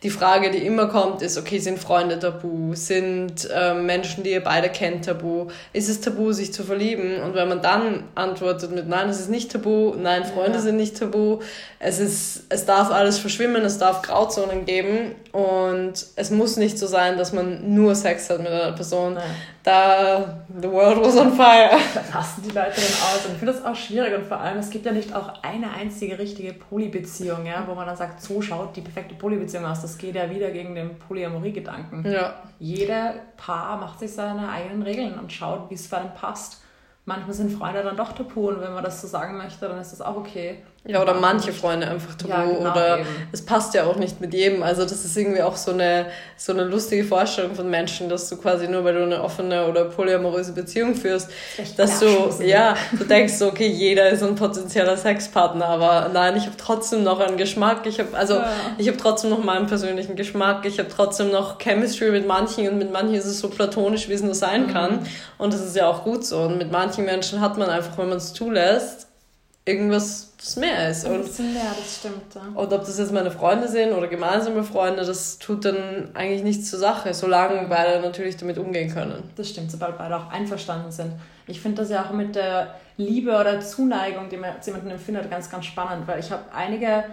[0.02, 2.74] die Frage, die immer kommt, ist, okay, sind Freunde tabu?
[2.74, 5.48] Sind äh, Menschen, die ihr beide kennt, tabu?
[5.72, 7.20] Ist es tabu, sich zu verlieben?
[7.20, 10.60] Und wenn man dann antwortet mit, nein, es ist nicht tabu, nein, Freunde ja.
[10.60, 11.40] sind nicht tabu,
[11.80, 16.86] es, ist, es darf alles verschwimmen, es darf Grauzonen geben und es muss nicht so
[16.86, 19.14] sein, dass man nur Sex hat mit einer Person.
[19.14, 19.24] Nein.
[19.62, 21.70] Da, the world was on fire.
[21.94, 23.26] Da passen die Leute dann aus.
[23.26, 25.70] Und ich finde das auch schwierig und vor allem, es gibt ja nicht auch eine
[25.72, 29.82] einzige richtige Polybeziehung, ja, wo man dann sagt, so schaut die perfekte Polybeziehung aus.
[29.82, 32.10] Das geht ja wieder gegen den Polyamorie-Gedanken.
[32.10, 32.34] Ja.
[32.58, 36.62] Jeder Paar macht sich seine eigenen Regeln und schaut, wie es für einen passt
[37.08, 39.92] manchmal sind Freunde dann doch tabu und wenn man das so sagen möchte, dann ist
[39.92, 40.62] das auch okay.
[40.88, 43.08] Ja, oder manche Freunde einfach tabu ja, genau, oder eben.
[43.30, 44.62] es passt ja auch nicht mit jedem.
[44.62, 46.06] Also das ist irgendwie auch so eine,
[46.38, 49.84] so eine lustige Vorstellung von Menschen, dass du quasi nur, weil du eine offene oder
[49.84, 51.28] polyamoröse Beziehung führst,
[51.76, 52.06] dass du,
[52.42, 57.02] ja, du denkst so, okay, jeder ist ein potenzieller Sexpartner, aber nein, ich habe trotzdem
[57.02, 58.50] noch einen Geschmack, ich habe also ja.
[58.78, 62.78] ich habe trotzdem noch meinen persönlichen Geschmack, ich habe trotzdem noch Chemistry mit manchen und
[62.78, 64.72] mit manchen ist es so platonisch, wie es nur sein mhm.
[64.72, 67.98] kann und das ist ja auch gut so und mit manchen Menschen hat man einfach,
[67.98, 69.07] wenn man es zulässt,
[69.68, 71.04] irgendwas, das mehr ist.
[71.04, 72.34] Ein bisschen mehr, das stimmt.
[72.34, 72.40] Ja.
[72.54, 76.70] Und ob das jetzt meine Freunde sind oder gemeinsame Freunde, das tut dann eigentlich nichts
[76.70, 79.30] zur Sache, solange beide natürlich damit umgehen können.
[79.36, 81.12] Das stimmt, sobald beide auch einverstanden sind.
[81.46, 85.30] Ich finde das ja auch mit der Liebe oder Zuneigung, die man zu jemandem empfindet,
[85.30, 87.04] ganz, ganz spannend, weil ich habe einige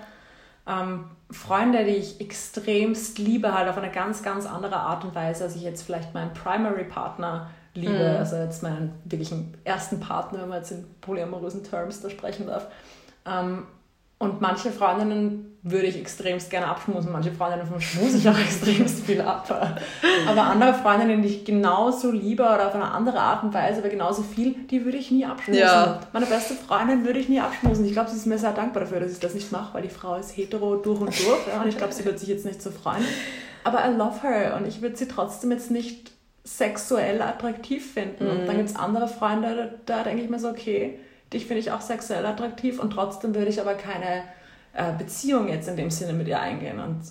[0.68, 5.46] ähm, Freunde, die ich extremst liebe, halt auf eine ganz, ganz andere Art und Weise,
[5.46, 7.94] als ich jetzt vielleicht meinen Primary Partner liebe.
[7.94, 8.18] Mhm.
[8.18, 12.68] Also jetzt meinen wirklichen ersten Partner, wenn man jetzt in polyamorösen Terms da sprechen darf.
[13.26, 13.68] Ähm,
[14.18, 19.20] und manche Freundinnen würde ich extremst gerne abschmusen, manche Freundinnen schmuse ich auch extremst viel
[19.20, 19.50] ab.
[20.28, 23.90] Aber andere Freundinnen, die ich genauso liebe oder auf eine andere Art und Weise, aber
[23.90, 25.60] genauso viel, die würde ich nie abschmusen.
[25.60, 26.00] Ja.
[26.14, 27.84] Meine beste Freundin würde ich nie abschmusen.
[27.84, 29.90] Ich glaube, sie ist mir sehr dankbar dafür, dass ich das nicht mache, weil die
[29.90, 31.48] Frau ist hetero durch und durch.
[31.52, 33.04] Ja, und ich glaube, sie wird sich jetzt nicht so freuen.
[33.64, 36.12] Aber I love her und ich würde sie trotzdem jetzt nicht
[36.46, 38.26] sexuell attraktiv finden.
[38.26, 38.30] Mhm.
[38.30, 38.60] Und dann mhm.
[38.60, 41.00] gibt es andere Freunde, da, da denke ich mir so, okay,
[41.34, 44.24] dich finde ich auch sexuell attraktiv und trotzdem würde ich aber keine
[44.74, 46.80] äh, Beziehung jetzt in dem Sinne mit ihr eingehen.
[46.80, 47.02] Und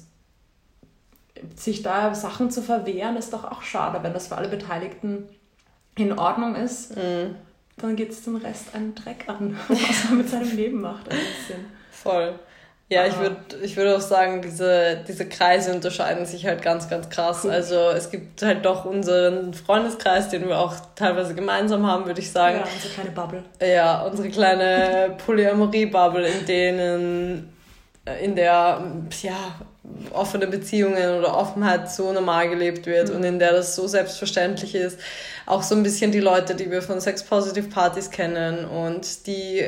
[1.56, 5.28] sich da Sachen zu verwehren, ist doch auch schade, wenn das für alle Beteiligten
[5.96, 6.96] in Ordnung ist.
[6.96, 7.34] Mhm.
[7.76, 11.08] Dann geht es den Rest einen Dreck an, was man mit seinem Leben macht.
[11.08, 11.64] Ein bisschen.
[11.90, 12.38] Voll.
[12.90, 17.08] Ja, ich würde ich würd auch sagen, diese, diese Kreise unterscheiden sich halt ganz, ganz
[17.08, 17.46] krass.
[17.46, 22.30] Also es gibt halt doch unseren Freundeskreis, den wir auch teilweise gemeinsam haben, würde ich
[22.30, 22.58] sagen.
[22.58, 23.42] Ja, unsere kleine Bubble.
[23.60, 27.54] Ja, unsere kleine Polyamorie-Bubble, in denen
[28.22, 28.82] in der
[29.22, 29.54] ja,
[30.12, 33.16] offene Beziehungen oder Offenheit so normal gelebt wird mhm.
[33.16, 34.98] und in der das so selbstverständlich ist.
[35.46, 39.64] Auch so ein bisschen die Leute, die wir von Sex-Positive-Partys kennen und die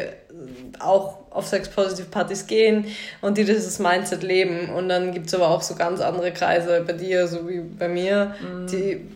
[0.79, 2.87] auch auf Sex-Positive-Partys gehen
[3.21, 4.71] und die dieses Mindset leben.
[4.71, 7.89] Und dann gibt es aber auch so ganz andere Kreise bei dir, so wie bei
[7.89, 8.67] mir, mhm.
[8.67, 9.07] die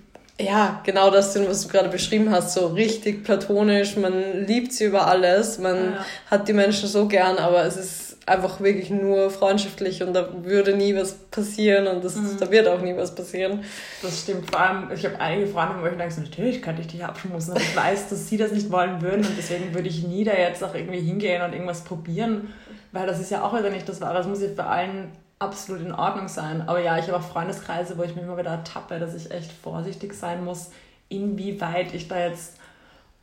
[0.41, 5.07] ja, genau das, was du gerade beschrieben hast, so richtig platonisch, man liebt sie über
[5.07, 6.07] alles, man ja.
[6.31, 10.77] hat die Menschen so gern, aber es ist einfach wirklich nur freundschaftlich und da würde
[10.77, 12.37] nie was passieren und das, mhm.
[12.39, 13.65] da wird auch nie was passieren.
[14.03, 14.51] Das stimmt.
[14.51, 17.53] Vor allem, ich habe einige Freunde, wo ich denke, so, natürlich könnte ich dich abschmusen,
[17.53, 20.33] aber ich weiß, dass sie das nicht wollen würden und deswegen würde ich nie da
[20.33, 22.53] jetzt auch irgendwie hingehen und irgendwas probieren,
[22.93, 24.15] weil das ist ja auch wieder nicht das Wahre.
[24.15, 26.63] Das muss ja für allen absolut in Ordnung sein.
[26.69, 29.51] Aber ja, ich habe auch Freundeskreise, wo ich mich immer wieder ertappe, dass ich echt
[29.51, 30.71] vorsichtig sein muss,
[31.09, 32.60] inwieweit ich da jetzt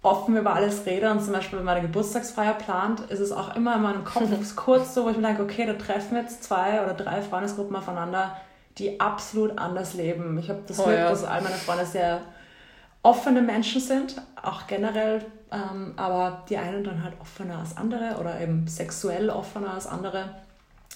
[0.02, 3.56] offen über alles rede und zum Beispiel, wenn man eine Geburtstagsfeier plant, ist es auch
[3.56, 6.84] immer in meinem Kopf kurz so, wo ich mir denke, okay, da treffen jetzt zwei
[6.84, 8.38] oder drei Freundesgruppen aufeinander,
[8.78, 10.38] die absolut anders leben.
[10.38, 11.10] Ich habe das oh, Glück, ja.
[11.10, 12.22] dass all meine Freunde sehr
[13.02, 18.40] offene Menschen sind, auch generell, ähm, aber die einen dann halt offener als andere oder
[18.40, 20.36] eben sexuell offener als andere.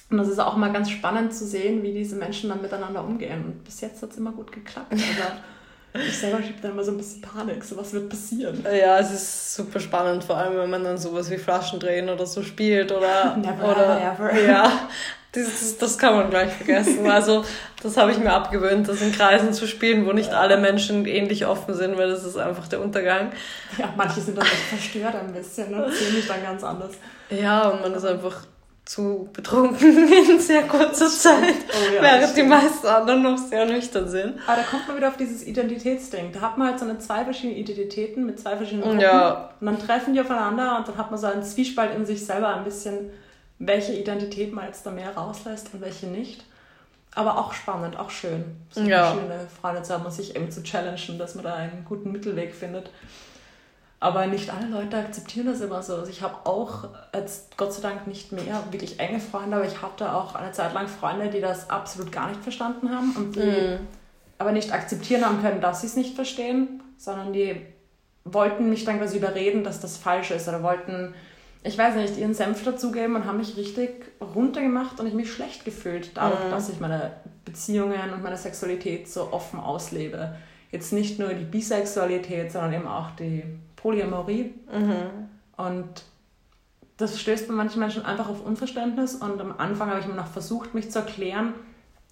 [0.10, 3.46] Und das ist auch mal ganz spannend zu sehen, wie diese Menschen dann miteinander umgehen.
[3.46, 4.92] Und bis jetzt hat es immer gut geklappt.
[4.92, 5.04] Also,
[5.94, 8.64] ich selber schiebe dann immer so ein bisschen Panik, so was wird passieren.
[8.66, 12.26] Ja, es ist super spannend, vor allem wenn man dann sowas wie Flaschen drehen oder
[12.26, 13.36] so spielt oder.
[13.42, 14.40] Never, oder ever.
[14.40, 14.90] Ja,
[15.34, 17.10] das, das kann man gleich vergessen.
[17.10, 17.44] Also,
[17.82, 21.46] das habe ich mir abgewöhnt, das in Kreisen zu spielen, wo nicht alle Menschen ähnlich
[21.46, 23.32] offen sind, weil das ist einfach der Untergang.
[23.78, 26.92] Ja, manche sind dann echt verstört ein bisschen und sehen mich dann ganz anders.
[27.30, 28.44] Ja, und man ist einfach
[28.86, 34.10] zu betrunken in sehr kurzer Zeit, oh ja, während die meisten anderen noch sehr nüchtern
[34.10, 34.40] sind.
[34.48, 36.32] Aber da kommt man wieder auf dieses Identitätsding.
[36.34, 39.00] Da hat man halt so eine zwei verschiedene Identitäten mit zwei verschiedenen Gruppen.
[39.00, 39.52] Ja.
[39.60, 42.56] Und dann treffen die aufeinander und dann hat man so einen Zwiespalt in sich selber
[42.56, 43.12] ein bisschen,
[43.60, 46.44] welche Identität man jetzt da mehr rauslässt und welche nicht.
[47.14, 49.12] Aber auch spannend, auch schön, so ja.
[49.12, 52.56] verschiedene Freunde zu haben und sich eben zu challengen, dass man da einen guten Mittelweg
[52.56, 52.90] findet.
[54.04, 55.94] Aber nicht alle Leute akzeptieren das immer so.
[55.94, 59.84] Also ich habe auch jetzt Gott sei Dank nicht mehr wirklich enge Freunde, aber ich
[59.84, 63.42] hatte auch eine Zeit lang Freunde, die das absolut gar nicht verstanden haben und die
[63.42, 63.80] mhm.
[64.40, 67.62] aber nicht akzeptieren haben können, dass sie es nicht verstehen, sondern die
[68.24, 71.14] wollten mich dann quasi überreden, dass das falsch ist oder wollten,
[71.64, 75.64] ich weiß nicht, ihren Senf dazugeben und haben mich richtig runtergemacht und ich mich schlecht
[75.64, 76.50] gefühlt dadurch, mhm.
[76.50, 77.12] dass ich meine
[77.46, 80.36] Beziehungen und meine Sexualität so offen auslebe.
[80.72, 83.44] Jetzt nicht nur die Bisexualität, sondern eben auch die
[83.82, 84.54] Polyamorie.
[84.72, 85.30] Mhm.
[85.58, 86.04] Und
[86.98, 89.16] das stößt bei manchen Menschen einfach auf Unverständnis.
[89.16, 91.54] Und am Anfang habe ich immer noch versucht, mich zu erklären.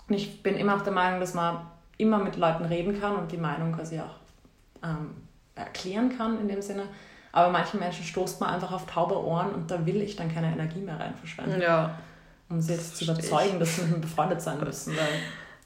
[0.08, 1.62] Und ich bin immer auch der Meinung, dass man
[1.98, 4.16] immer mit Leuten reden kann und die Meinung quasi auch
[4.84, 5.16] ähm,
[5.56, 6.84] erklären kann in dem Sinne.
[7.32, 10.52] Aber manchen Menschen stoßt man einfach auf taube Ohren und da will ich dann keine
[10.52, 11.62] Energie mehr rein verschwenden.
[11.62, 12.00] Ja.
[12.50, 14.98] Um sie jetzt zu überzeugen, dass sie mit mir befreundet sein müssen.
[14.98, 15.08] Weil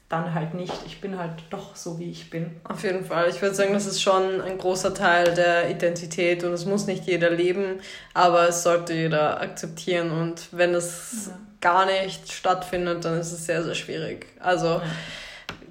[0.08, 0.72] dann halt nicht.
[0.86, 2.60] Ich bin halt doch so, wie ich bin.
[2.64, 3.28] Auf jeden Fall.
[3.30, 7.04] Ich würde sagen, das ist schon ein großer Teil der Identität und es muss nicht
[7.06, 7.80] jeder leben,
[8.12, 11.38] aber es sollte jeder akzeptieren und wenn es ja.
[11.60, 14.26] gar nicht stattfindet, dann ist es sehr, sehr schwierig.
[14.40, 14.82] Also ja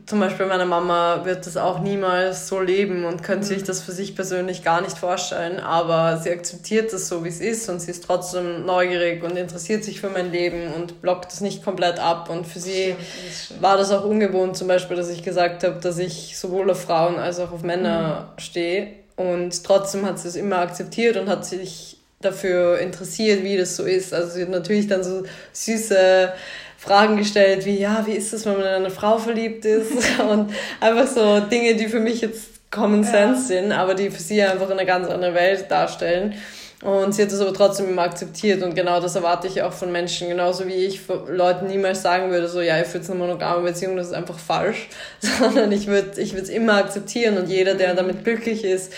[0.06, 3.66] zum Beispiel meine Mama wird das auch niemals so leben und könnte sich mhm.
[3.68, 7.70] das für sich persönlich gar nicht vorstellen, aber sie akzeptiert das so, wie es ist
[7.70, 11.64] und sie ist trotzdem neugierig und interessiert sich für mein Leben und blockt es nicht
[11.64, 12.96] komplett ab und für sie
[13.28, 16.82] das war das auch ungewohnt zum Beispiel, dass ich gesagt habe, dass ich sowohl auf
[16.82, 18.40] Frauen als auch auf Männer mhm.
[18.42, 23.76] stehe und trotzdem hat sie es immer akzeptiert und hat sich dafür interessiert, wie das
[23.76, 24.14] so ist.
[24.14, 26.34] Also sie hat natürlich dann so süße
[26.84, 30.20] Fragen gestellt, wie, ja, wie ist es, wenn man in eine Frau verliebt ist?
[30.20, 33.62] Und einfach so Dinge, die für mich jetzt Common Sense ja.
[33.62, 36.34] sind, aber die für sie einfach eine ganz andere Welt darstellen.
[36.84, 39.94] Und sie hat das aber trotzdem immer akzeptiert und genau das erwarte ich auch von
[39.94, 43.64] Menschen, genauso wie ich Leuten niemals sagen würde, so ja, ich führe jetzt eine monogame
[43.64, 44.90] Beziehung, das ist einfach falsch,
[45.40, 48.92] sondern ich würde ich es immer akzeptieren und jeder, der damit glücklich ist,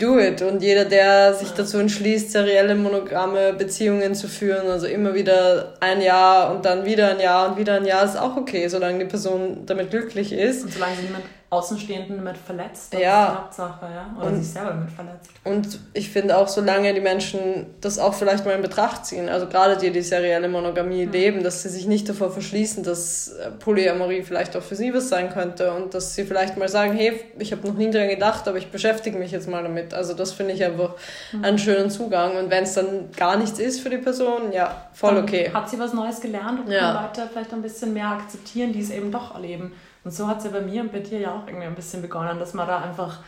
[0.00, 0.42] do it.
[0.42, 6.00] Und jeder, der sich dazu entschließt, serielle monogame Beziehungen zu führen, also immer wieder ein
[6.00, 9.04] Jahr und dann wieder ein Jahr und wieder ein Jahr, ist auch okay, solange die
[9.04, 10.64] Person damit glücklich ist.
[10.64, 13.24] Und solange sie niemand Außenstehenden damit verletzt, das ja.
[13.24, 14.14] ist die Hauptsache, ja.
[14.16, 15.30] Oder und, sich selber damit verletzt.
[15.42, 19.48] Und ich finde auch, solange die Menschen das auch vielleicht mal in Betracht ziehen, also
[19.48, 21.12] gerade die, die serielle Monogamie mhm.
[21.12, 25.08] leben, dass sie sich nicht davor verschließen, dass äh, Polyamorie vielleicht auch für sie was
[25.08, 28.46] sein könnte und dass sie vielleicht mal sagen, hey, ich habe noch nie daran gedacht,
[28.46, 29.92] aber ich beschäftige mich jetzt mal damit.
[29.92, 30.94] Also das finde ich einfach
[31.32, 31.44] mhm.
[31.44, 32.36] einen schönen Zugang.
[32.36, 35.50] Und wenn es dann gar nichts ist für die Person, ja, voll dann okay.
[35.52, 36.92] Hat sie was Neues gelernt und ja.
[36.92, 39.72] kann Leute vielleicht ein bisschen mehr akzeptieren, die es eben doch erleben.
[40.04, 42.02] Und so hat es ja bei mir und bei dir ja auch irgendwie ein bisschen
[42.02, 43.18] begonnen, dass man da einfach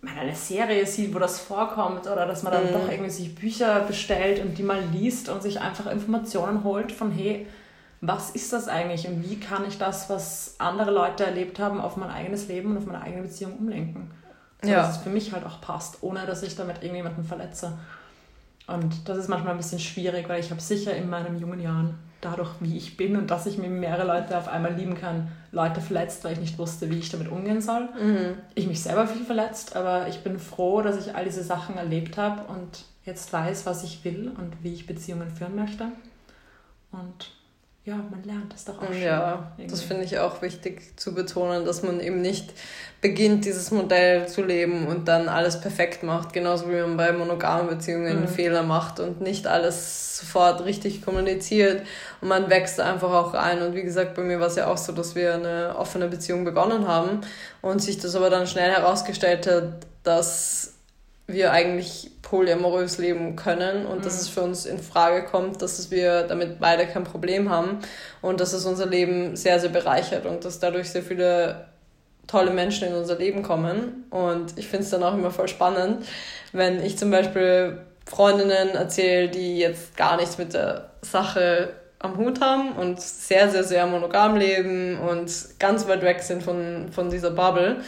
[0.00, 2.72] mal eine Serie sieht, wo das vorkommt oder dass man dann mhm.
[2.72, 7.10] doch irgendwie sich Bücher bestellt und die mal liest und sich einfach Informationen holt von,
[7.10, 7.46] hey,
[8.00, 11.96] was ist das eigentlich und wie kann ich das, was andere Leute erlebt haben, auf
[11.96, 14.10] mein eigenes Leben und auf meine eigene Beziehung umlenken.
[14.62, 14.78] So, ja.
[14.78, 17.78] Dass es für mich halt auch passt, ohne dass ich damit irgendjemanden verletze.
[18.66, 21.98] Und das ist manchmal ein bisschen schwierig, weil ich habe sicher in meinen jungen Jahren,
[22.20, 25.80] dadurch wie ich bin und dass ich mir mehrere Leute auf einmal lieben kann, Leute
[25.80, 27.88] verletzt, weil ich nicht wusste, wie ich damit umgehen soll.
[28.00, 28.38] Mhm.
[28.54, 32.16] Ich mich selber viel verletzt, aber ich bin froh, dass ich all diese Sachen erlebt
[32.16, 35.86] habe und jetzt weiß, was ich will und wie ich Beziehungen führen möchte.
[36.90, 37.35] Und
[37.86, 39.00] ja, man lernt das doch auch schon.
[39.00, 39.70] Ja, irgendwie.
[39.70, 42.52] das finde ich auch wichtig zu betonen, dass man eben nicht
[43.00, 47.68] beginnt, dieses Modell zu leben und dann alles perfekt macht, genauso wie man bei monogamen
[47.68, 48.28] Beziehungen mhm.
[48.28, 51.86] Fehler macht und nicht alles sofort richtig kommuniziert
[52.20, 53.62] und man wächst einfach auch ein.
[53.62, 56.44] Und wie gesagt, bei mir war es ja auch so, dass wir eine offene Beziehung
[56.44, 57.20] begonnen haben
[57.62, 60.75] und sich das aber dann schnell herausgestellt hat, dass
[61.26, 64.02] wir eigentlich polyamorös leben können und mhm.
[64.02, 67.78] dass es für uns in Frage kommt, dass wir damit beide kein Problem haben
[68.22, 71.66] und dass es unser Leben sehr, sehr bereichert und dass dadurch sehr viele
[72.26, 74.04] tolle Menschen in unser Leben kommen.
[74.10, 76.06] Und ich finde es dann auch immer voll spannend,
[76.52, 82.40] wenn ich zum Beispiel Freundinnen erzähle, die jetzt gar nichts mit der Sache am Hut
[82.40, 87.30] haben und sehr, sehr, sehr monogam leben und ganz weit weg sind von, von dieser
[87.30, 87.80] Bubble.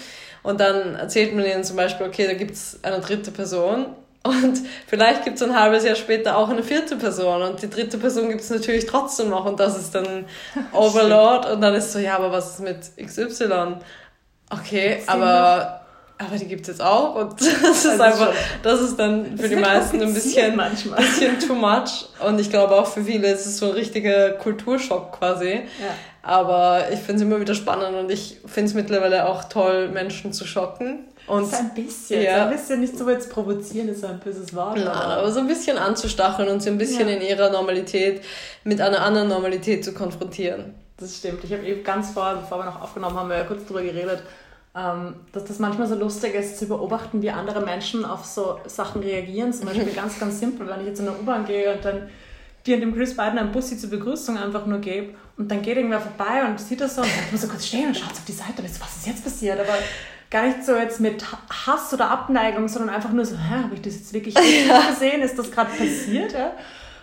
[0.49, 3.85] Und dann erzählt man ihnen zum Beispiel, okay, da gibt es eine dritte Person.
[4.23, 7.43] Und vielleicht gibt es ein halbes Jahr später auch eine vierte Person.
[7.43, 9.45] Und die dritte Person gibt es natürlich trotzdem noch.
[9.45, 10.25] Und das ist dann
[10.73, 11.51] Overlord.
[11.51, 13.77] Und dann ist so, ja, aber was ist mit XY?
[14.49, 15.78] Okay, aber,
[16.19, 19.57] aber die gibt es jetzt auch und das ist einfach, das ist dann für die
[19.57, 20.99] meisten ein bisschen, manchmal.
[20.99, 25.13] bisschen too much und ich glaube auch für viele ist es so ein richtiger Kulturschock
[25.13, 25.53] quasi.
[25.81, 25.95] Ja.
[26.23, 30.33] Aber ich finde es immer wieder spannend und ich finde es mittlerweile auch toll, Menschen
[30.33, 31.05] zu schocken.
[31.27, 32.23] Und so ein bisschen.
[32.23, 32.37] Ja.
[32.37, 34.77] So ein bisschen nicht so jetzt provozieren, ist ein böses Wort.
[34.77, 37.15] Nein, aber, aber so ein bisschen anzustacheln und sie ein bisschen ja.
[37.15, 38.23] in ihrer Normalität
[38.65, 40.75] mit einer anderen Normalität zu konfrontieren.
[40.99, 41.45] Das stimmt.
[41.45, 44.23] Ich habe eben ganz vor, bevor wir noch aufgenommen haben, wir ja kurz darüber geredet,
[44.75, 49.03] ähm, dass das manchmal so lustig ist, zu beobachten, wie andere Menschen auf so Sachen
[49.03, 49.53] reagieren.
[49.53, 52.09] Zum Beispiel ganz, ganz simpel, wenn ich jetzt in der U-Bahn gehe und dann
[52.67, 55.77] dir und dem Chris Biden ein Bussi zur Begrüßung einfach nur gebe und dann geht
[55.77, 58.25] irgendwer vorbei und sieht das so und sagt, muss so kurz stehen und schaut auf
[58.27, 59.59] die Seite und ist, was ist jetzt passiert?
[59.59, 59.75] Aber
[60.31, 63.83] gar nicht so jetzt mit Hass oder Abneigung, sondern einfach nur so, hä, habe ich
[63.83, 64.35] das jetzt wirklich
[64.69, 64.91] ja.
[64.91, 65.23] gesehen?
[65.23, 66.33] Ist das gerade passiert?
[66.33, 66.53] Ja?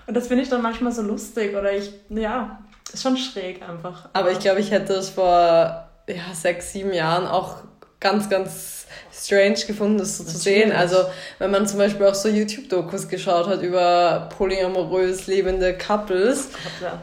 [0.08, 2.60] Und das finde ich dann manchmal so lustig oder ich, ja,
[2.94, 4.10] ist schon schräg einfach.
[4.14, 7.64] Aber ich glaube, ich hätte es vor ja, sechs, sieben Jahren auch
[8.00, 8.76] ganz, ganz
[9.14, 10.72] strange gefunden, das so zu sehen.
[10.72, 10.98] Also,
[11.40, 16.50] wenn man zum Beispiel auch so YouTube-Dokus geschaut hat über polyamorös lebende Couples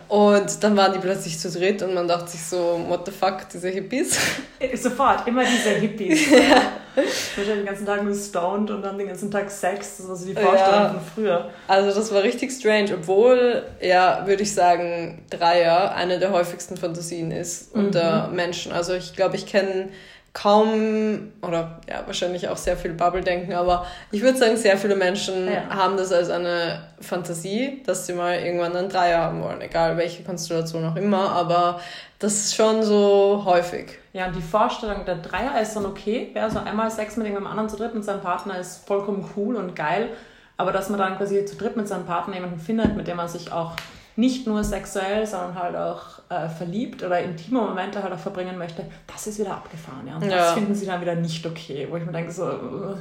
[0.08, 3.48] und dann waren die plötzlich zu dritt und man dachte sich so, what the fuck,
[3.52, 4.18] diese Hippies?
[4.58, 6.30] Äh, sofort, immer diese Hippies.
[6.30, 6.62] ja.
[6.94, 10.26] Wahrscheinlich den ganzen Tag nur stoned und dann den ganzen Tag Sex, das ist also
[10.26, 10.88] die Vorstellung ja.
[10.90, 11.50] von früher.
[11.66, 17.30] Also das war richtig strange, obwohl, ja, würde ich sagen, Dreier eine der häufigsten Fantasien
[17.30, 17.86] ist mhm.
[17.86, 18.72] unter Menschen.
[18.72, 19.88] Also ich glaube, ich kenne
[20.34, 25.46] kaum oder ja wahrscheinlich auch sehr viel Bubble-Denken, aber ich würde sagen, sehr viele Menschen
[25.46, 25.68] ja.
[25.68, 30.22] haben das als eine Fantasie, dass sie mal irgendwann einen Dreier haben wollen, egal welche
[30.22, 31.80] Konstellation auch immer, aber
[32.18, 33.98] das ist schon so häufig.
[34.14, 37.50] Ja, und die Vorstellung, der Dreier ist dann okay, wäre so einmal Sex mit irgendeinem
[37.50, 40.08] anderen zu dritt mit seinem Partner ist vollkommen cool und geil,
[40.56, 43.28] aber dass man dann quasi zu dritt mit seinem Partner jemanden findet, mit dem man
[43.28, 43.72] sich auch
[44.16, 48.84] nicht nur sexuell, sondern halt auch äh, verliebt oder intime Momente halt auch verbringen möchte,
[49.06, 50.06] das ist wieder abgefahren.
[50.06, 50.16] Ja?
[50.16, 50.36] Und ja.
[50.36, 52.96] das finden sie dann wieder nicht okay, wo ich mir denke, so, uh,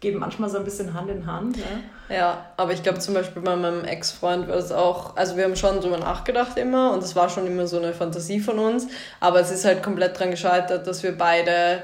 [0.00, 1.58] geht manchmal so ein bisschen Hand in Hand.
[1.58, 5.44] Ja, ja aber ich glaube zum Beispiel bei meinem Ex-Freund war es auch, also wir
[5.44, 8.88] haben schon drüber nachgedacht immer und es war schon immer so eine Fantasie von uns,
[9.20, 11.82] aber es ist halt komplett dran gescheitert, dass wir beide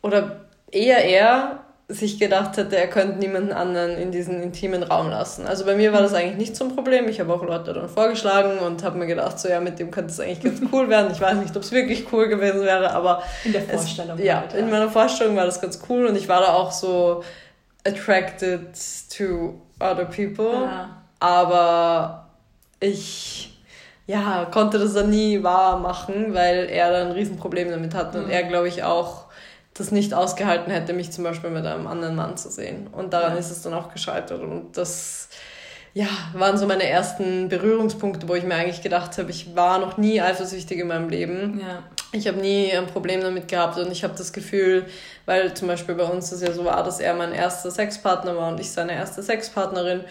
[0.00, 5.46] oder eher er sich gedacht hätte, er könnte niemanden anderen in diesen intimen Raum lassen.
[5.46, 7.08] Also bei mir war das eigentlich nicht so ein Problem.
[7.08, 10.12] Ich habe auch Leute dann vorgeschlagen und habe mir gedacht, so ja, mit dem könnte
[10.12, 11.10] es eigentlich ganz cool werden.
[11.10, 14.18] Ich weiß nicht, ob es wirklich cool gewesen wäre, aber in der Vorstellung.
[14.18, 16.52] Es, ja, halt, ja, in meiner Vorstellung war das ganz cool und ich war da
[16.52, 17.24] auch so
[17.86, 18.68] attracted
[19.16, 20.52] to other people.
[20.52, 20.90] Ja.
[21.20, 22.28] Aber
[22.80, 23.58] ich
[24.06, 28.26] ja, konnte das dann nie wahr machen, weil er da ein Riesenproblem damit hatte und
[28.26, 28.30] mhm.
[28.30, 29.27] er, glaube ich, auch
[29.78, 32.88] das nicht ausgehalten hätte, mich zum Beispiel mit einem anderen Mann zu sehen.
[32.88, 33.38] Und daran ja.
[33.38, 34.42] ist es dann auch gescheitert.
[34.42, 35.28] Und das
[35.94, 39.96] ja, waren so meine ersten Berührungspunkte, wo ich mir eigentlich gedacht habe, ich war noch
[39.96, 41.60] nie eifersüchtig in meinem Leben.
[41.60, 41.82] Ja.
[42.12, 44.86] Ich habe nie ein Problem damit gehabt und ich habe das Gefühl,
[45.26, 48.52] weil zum Beispiel bei uns das ja so war, dass er mein erster Sexpartner war
[48.52, 50.04] und ich seine erste Sexpartnerin,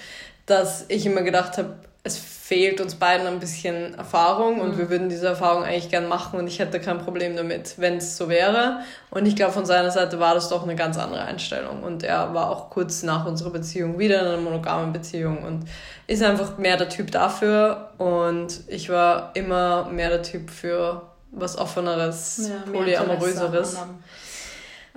[0.46, 4.78] dass ich immer gedacht habe, es fehlt uns beiden ein bisschen Erfahrung und mhm.
[4.78, 8.16] wir würden diese Erfahrung eigentlich gern machen und ich hätte kein Problem damit, wenn es
[8.16, 8.80] so wäre.
[9.10, 11.84] Und ich glaube, von seiner Seite war das doch eine ganz andere Einstellung.
[11.84, 15.66] Und er war auch kurz nach unserer Beziehung wieder in einer monogamen Beziehung und
[16.08, 17.90] ist einfach mehr der Typ dafür.
[17.98, 21.02] Und ich war immer mehr der Typ für
[21.32, 23.78] was Offeneres, ja, Polyamoröseres.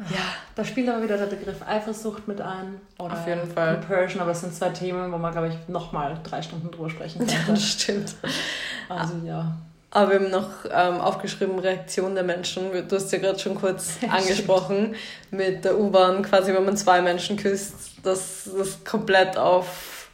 [0.09, 0.23] Ja,
[0.55, 2.81] da spielt aber wieder der Begriff Eifersucht mit ein.
[2.99, 3.75] Oder Auf jeden Fall.
[3.75, 7.27] Compersion, aber das sind zwei Themen, wo man, glaube ich, nochmal drei Stunden drüber sprechen
[7.27, 7.29] kann.
[7.47, 8.15] Ja, das stimmt.
[8.89, 9.57] Also ja.
[9.93, 12.71] Aber wir haben noch ähm, aufgeschrieben, Reaktion der Menschen.
[12.89, 14.95] Du hast ja gerade schon kurz angesprochen
[15.31, 20.09] mit der U-Bahn, quasi wenn man zwei Menschen küsst, dass das komplett auf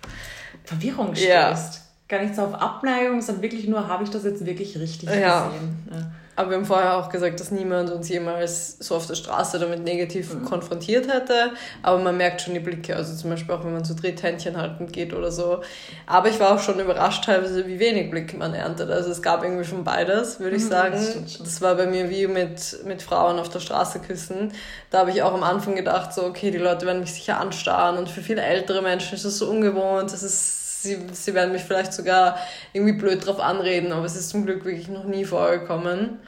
[0.64, 1.28] Verwirrung stößt.
[1.28, 1.60] Ja.
[2.08, 5.48] Gar nicht so auf Abneigung, sondern wirklich nur, habe ich das jetzt wirklich richtig ja.
[5.48, 5.88] gesehen.
[5.90, 6.10] Ja.
[6.36, 9.82] Aber wir haben vorher auch gesagt, dass niemand uns jemals so auf der Straße damit
[9.82, 10.44] negativ mhm.
[10.44, 11.52] konfrontiert hätte.
[11.82, 14.58] Aber man merkt schon die Blicke, also zum Beispiel auch wenn man zu dritt Händchen
[14.58, 15.62] halten geht oder so.
[16.06, 18.90] Aber ich war auch schon überrascht teilweise, wie wenig Blicke man erntet.
[18.90, 20.92] Also es gab irgendwie schon beides, würde ich mhm, sagen.
[20.94, 24.52] Das, das, war bei mir wie mit, mit Frauen auf der Straße küssen.
[24.90, 27.96] Da habe ich auch am Anfang gedacht, so, okay, die Leute werden mich sicher anstarren.
[27.96, 30.12] Und für viele ältere Menschen ist das so ungewohnt.
[30.12, 32.38] Das ist sie, sie werden mich vielleicht sogar
[32.72, 36.18] irgendwie blöd drauf anreden, aber es ist zum Glück wirklich noch nie vorgekommen.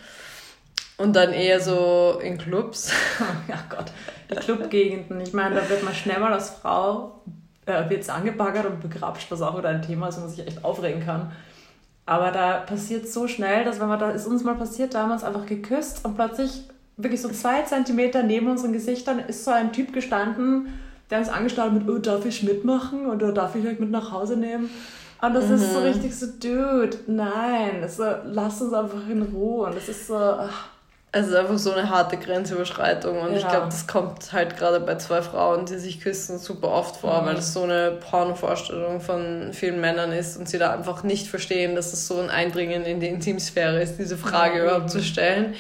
[0.96, 2.92] Und dann eher so in Clubs.
[3.48, 3.92] ja Gott,
[4.30, 5.20] die Clubgegenden.
[5.20, 7.22] Ich meine, da wird man schnell mal als Frau
[7.68, 10.64] äh, wird's angebaggert und begrapscht, was auch wieder ein Thema ist, wo man sich echt
[10.64, 11.32] aufregen kann.
[12.06, 15.11] Aber da passiert so schnell, dass wenn man da ist uns mal passiert, da haben
[15.11, 16.62] wir uns einfach geküsst und plötzlich
[16.96, 20.68] wirklich so zwei Zentimeter neben unseren Gesichtern ist so ein Typ gestanden,
[21.11, 24.36] der uns angestarrt mit, oh, darf ich mitmachen oder darf ich euch mit nach Hause
[24.36, 24.70] nehmen?
[25.20, 25.54] Und das mhm.
[25.54, 25.86] ist so mhm.
[25.86, 29.66] richtig so, dude, nein, so, lass uns einfach in Ruhe.
[29.66, 30.16] Und das ist so.
[30.16, 30.68] Ach.
[31.11, 33.38] Es ist einfach so eine harte Grenzüberschreitung und ja.
[33.38, 37.22] ich glaube, das kommt halt gerade bei zwei Frauen, die sich küssen, super oft vor,
[37.22, 37.26] mhm.
[37.26, 41.74] weil es so eine Porno-Vorstellung von vielen Männern ist und sie da einfach nicht verstehen,
[41.74, 45.54] dass es so ein Eindringen in die Intimsphäre ist, diese Frage ja, überhaupt zu stellen.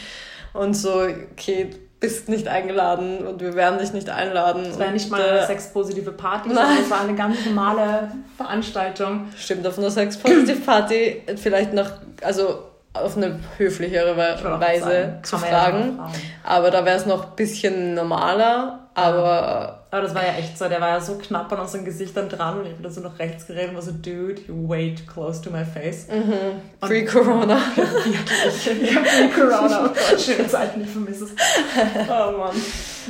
[0.52, 1.70] Und so, okay,
[2.00, 4.66] bist nicht eingeladen und wir werden dich nicht einladen.
[4.66, 9.28] Es war nicht mal eine äh, sexpositive Party, sondern es war eine ganz normale Veranstaltung.
[9.36, 11.90] Stimmt, auf einer sexpositive Party vielleicht noch,
[12.22, 15.98] also auf eine höflichere Weise zu fragen.
[15.98, 16.10] Ja
[16.48, 18.88] aber da wäre es noch ein bisschen normaler.
[18.94, 22.28] Aber, aber das war ja echt so, der war ja so knapp an unseren Gesichtern
[22.28, 25.06] dran und ich bin da so nach rechts geredet und war so, dude, you wait
[25.06, 26.08] close to my face.
[26.08, 26.60] Mhm.
[26.80, 27.60] Pre-Corona.
[27.76, 28.92] Wirklich.
[28.92, 29.84] ja, Pre-Corona.
[29.84, 31.30] Oh Gott, schöne Zeiten, ich vermisse es.
[32.08, 32.56] Oh Mann.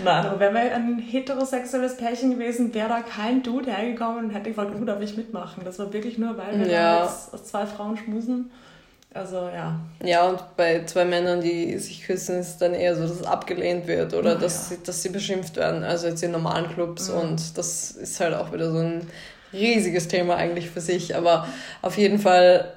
[0.05, 4.51] Nein, aber wäre wir ein heterosexuelles Pärchen gewesen, wäre da kein Dude hergekommen und hätte
[4.51, 5.63] gefragt, oh, darf ich mitmachen?
[5.65, 7.03] Das war wirklich nur, weil wir ja.
[7.03, 8.51] jetzt aus zwei Frauen schmusen.
[9.15, 9.81] Also ja.
[10.05, 13.87] Ja, und bei zwei Männern, die sich küssen, ist dann eher so, dass es abgelehnt
[13.87, 14.77] wird oder oh, dass, ja.
[14.77, 15.83] sie, dass sie beschimpft werden.
[15.83, 17.09] Also jetzt in normalen Clubs.
[17.09, 17.19] Mhm.
[17.19, 19.09] Und das ist halt auch wieder so ein
[19.53, 21.17] riesiges Thema eigentlich für sich.
[21.17, 21.49] Aber
[21.81, 22.73] auf jeden Fall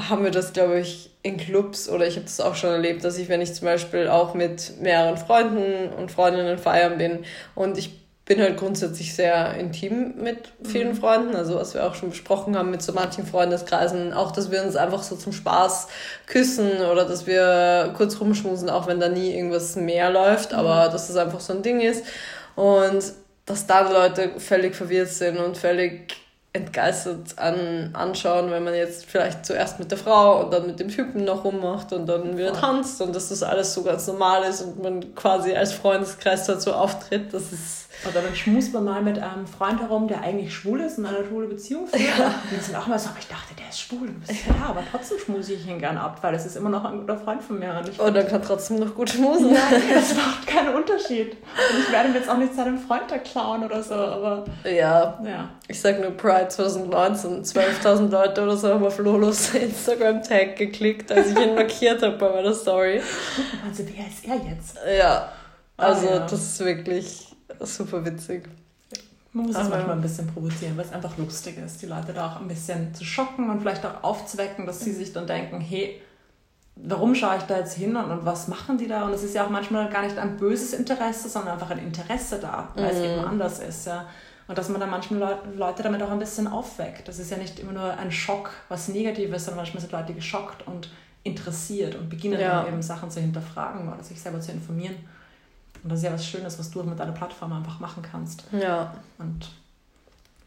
[0.00, 3.18] haben wir das, glaube ich, in Clubs oder ich habe das auch schon erlebt, dass
[3.18, 7.24] ich, wenn ich zum Beispiel auch mit mehreren Freunden und Freundinnen feiern bin
[7.54, 10.96] und ich bin halt grundsätzlich sehr intim mit vielen mhm.
[10.96, 14.62] Freunden, also was wir auch schon besprochen haben mit so manchen Freundeskreisen, auch dass wir
[14.64, 15.86] uns einfach so zum Spaß
[16.26, 20.58] küssen oder dass wir kurz rumschmusen, auch wenn da nie irgendwas mehr läuft, mhm.
[20.58, 22.04] aber dass das einfach so ein Ding ist
[22.56, 23.04] und
[23.46, 26.16] dass dann Leute völlig verwirrt sind und völlig
[26.52, 30.88] entgeistert an, anschauen, wenn man jetzt vielleicht zuerst mit der Frau und dann mit dem
[30.88, 34.62] Typen noch rummacht und dann wieder tanzt und dass das alles so ganz normal ist
[34.62, 39.18] und man quasi als Freundeskreis dazu auftritt, das ist oder dann schmust man mal mit
[39.18, 42.02] einem Freund herum, der eigentlich schwul ist und eine schwule Beziehung führt.
[42.02, 42.34] Ja.
[42.50, 44.08] Und sind auch mal so, ich dachte, der ist schwul.
[44.28, 44.34] Ja.
[44.34, 47.16] ja, aber trotzdem schmuse ich ihn gern ab, weil es ist immer noch ein guter
[47.16, 47.74] Freund von mir.
[47.78, 49.52] Und, ich und er kann trotzdem noch gut schmusen.
[49.52, 51.32] Nein, das macht keinen Unterschied.
[51.32, 54.44] Und ich werde ihm jetzt auch nicht seinen Freund da klauen oder so, aber...
[54.64, 55.48] Ja, ja.
[55.68, 61.30] ich sag nur Pride 2019, 12.000 Leute oder so haben auf Lolos Instagram-Tag geklickt, als
[61.30, 63.00] ich ihn markiert habe bei meiner Story.
[63.66, 64.78] Also wer ist er jetzt?
[64.98, 65.32] Ja,
[65.76, 66.18] also oh, ja.
[66.20, 68.48] das ist wirklich super witzig.
[69.32, 72.30] Man muss es manchmal ein bisschen provozieren, weil es einfach lustig ist, die Leute da
[72.30, 76.00] auch ein bisschen zu schocken und vielleicht auch aufzuwecken, dass sie sich dann denken, hey,
[76.76, 79.04] warum schaue ich da jetzt hin und, und was machen die da?
[79.04, 82.38] Und es ist ja auch manchmal gar nicht ein böses Interesse, sondern einfach ein Interesse
[82.38, 82.90] da, weil mhm.
[82.90, 83.86] es eben anders ist.
[83.86, 84.06] Ja.
[84.48, 87.08] Und dass man dann manchmal Leute, Leute damit auch ein bisschen aufweckt.
[87.08, 90.66] Das ist ja nicht immer nur ein Schock, was Negatives, sondern manchmal sind Leute geschockt
[90.66, 90.90] und
[91.24, 92.62] interessiert und beginnen ja.
[92.62, 94.94] dann eben Sachen zu hinterfragen oder sich selber zu informieren.
[95.86, 98.42] Und das ist ja was Schönes, was du mit deiner Plattform einfach machen kannst.
[98.50, 98.92] Ja.
[99.18, 99.48] Und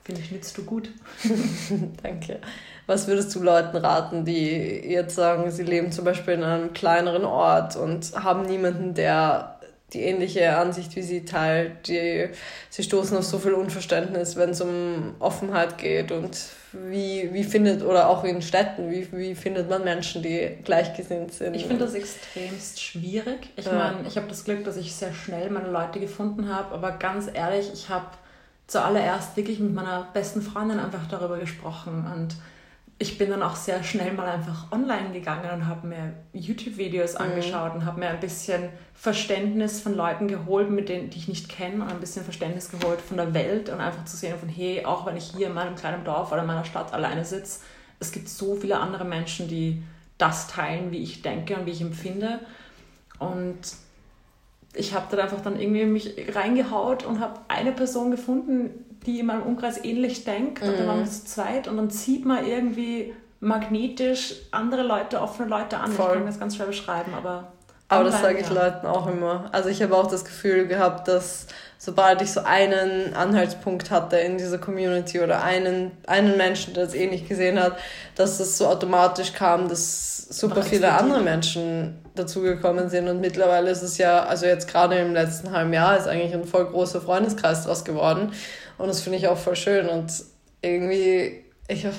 [0.03, 0.89] finde ich, nützt du gut.
[2.03, 2.41] Danke.
[2.87, 7.23] Was würdest du Leuten raten, die jetzt sagen, sie leben zum Beispiel in einem kleineren
[7.23, 9.58] Ort und haben niemanden, der
[9.93, 11.87] die ähnliche Ansicht wie sie teilt.
[11.87, 12.29] Die,
[12.69, 16.37] sie stoßen auf so viel Unverständnis, wenn es um Offenheit geht und
[16.71, 21.55] wie, wie findet, oder auch in Städten, wie, wie findet man Menschen, die gleichgesinnt sind.
[21.55, 23.49] Ich finde das extremst schwierig.
[23.55, 23.73] Ich ja.
[23.73, 27.27] meine, ich habe das Glück, dass ich sehr schnell meine Leute gefunden habe, aber ganz
[27.33, 28.07] ehrlich, ich habe
[28.67, 32.35] zuallererst wirklich mit meiner besten Freundin einfach darüber gesprochen und
[33.01, 37.19] ich bin dann auch sehr schnell mal einfach online gegangen und habe mir YouTube-Videos mhm.
[37.21, 41.47] angeschaut und habe mir ein bisschen Verständnis von Leuten geholt, mit denen, die ich nicht
[41.47, 44.83] kenne, und ein bisschen Verständnis geholt von der Welt und einfach zu sehen von, hey,
[44.83, 47.61] auch wenn ich hier in meinem kleinen Dorf oder in meiner Stadt alleine sitze,
[48.01, 49.81] es gibt so viele andere Menschen, die
[50.17, 52.41] das teilen, wie ich denke und wie ich empfinde.
[53.17, 53.59] Und
[54.73, 59.25] ich habe da einfach dann irgendwie mich reingehaut und habe eine Person gefunden, die in
[59.25, 60.61] meinem Umkreis ähnlich denkt.
[60.61, 61.11] Und dann waren wir mhm.
[61.11, 65.91] zu zweit und dann zieht man irgendwie magnetisch andere Leute, offene Leute an.
[65.91, 66.07] Voll.
[66.07, 67.51] Ich kann das ganz schwer beschreiben, aber.
[67.91, 68.53] Aber das sage ich ja.
[68.53, 69.49] Leuten auch immer.
[69.51, 71.47] Also ich habe auch das Gefühl gehabt, dass
[71.79, 76.93] sobald ich so einen Anhaltspunkt hatte in dieser Community oder einen, einen Menschen, der es
[76.93, 77.77] ähnlich gesehen hat,
[78.15, 83.81] dass es so automatisch kam, dass super viele andere Menschen dazugekommen sind und mittlerweile ist
[83.81, 87.63] es ja, also jetzt gerade im letzten halben Jahr ist eigentlich ein voll großer Freundeskreis
[87.63, 88.33] draus geworden
[88.79, 90.11] und das finde ich auch voll schön und
[90.61, 91.91] irgendwie, ich, ja,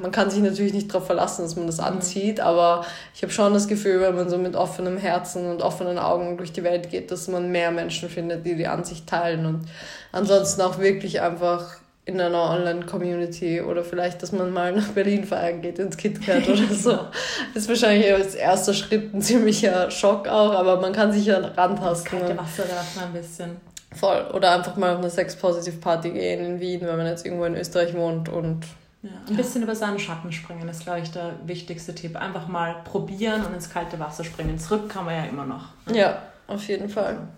[0.00, 1.84] man kann sich natürlich nicht darauf verlassen, dass man das mhm.
[1.84, 5.98] anzieht, aber ich habe schon das Gefühl, wenn man so mit offenem Herzen und offenen
[5.98, 9.66] Augen durch die Welt geht, dass man mehr Menschen findet, die die Ansicht teilen und
[10.12, 15.60] ansonsten auch wirklich einfach in einer Online-Community oder vielleicht, dass man mal nach Berlin feiern
[15.60, 16.92] geht, ins KitKat oder so.
[17.52, 21.38] Das ist wahrscheinlich als erster Schritt ein ziemlicher Schock auch, aber man kann sich ja
[21.38, 22.18] rantasten.
[22.18, 23.56] Kalte Wasser werfen ein bisschen.
[23.92, 24.30] Voll.
[24.34, 27.94] Oder einfach mal auf eine Sex-Positive-Party gehen in Wien, wenn man jetzt irgendwo in Österreich
[27.94, 28.66] wohnt und.
[29.00, 32.16] Ja, ein bisschen über seinen Schatten springen ist, glaube ich, der wichtigste Tipp.
[32.16, 34.58] Einfach mal probieren und ins kalte Wasser springen.
[34.58, 35.66] Zurück kann man ja immer noch.
[35.92, 37.28] Ja, auf jeden Fall.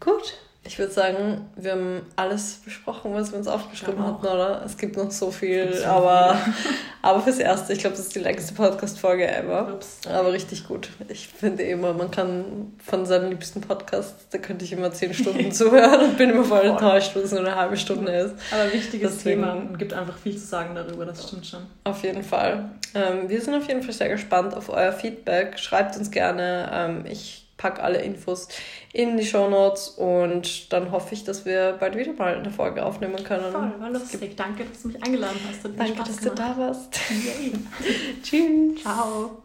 [0.00, 0.34] Gut,
[0.66, 4.62] ich würde sagen, wir haben alles besprochen, was wir uns aufgeschrieben hatten, oder?
[4.64, 6.38] Es gibt noch so viel, so aber,
[7.02, 9.74] aber fürs Erste, ich glaube, das ist die längste Podcast-Folge ever.
[9.74, 10.00] Ups.
[10.08, 10.88] Aber richtig gut.
[11.08, 15.52] Ich finde immer, man kann von seinen liebsten Podcasts, da könnte ich immer zehn Stunden
[15.52, 18.34] zuhören und bin immer voll enttäuscht, wenn es nur eine halbe Stunde ist.
[18.50, 21.60] Aber wichtiges Deswegen, Thema und gibt einfach viel zu sagen darüber, das stimmt schon.
[21.84, 22.70] Auf jeden Fall.
[22.94, 25.58] Ähm, wir sind auf jeden Fall sehr gespannt auf euer Feedback.
[25.58, 26.70] Schreibt uns gerne.
[26.72, 28.48] Ähm, ich packe alle Infos
[28.92, 32.84] in die Show Notes und dann hoffe ich, dass wir bald wieder mal eine Folge
[32.84, 33.50] aufnehmen können.
[33.50, 34.36] Voll, war lustig.
[34.36, 35.64] Danke, dass du mich eingeladen hast.
[35.64, 36.38] Danke, dass gemacht.
[36.38, 36.92] du da warst.
[38.22, 38.82] Tschüss.
[38.82, 39.43] Ciao.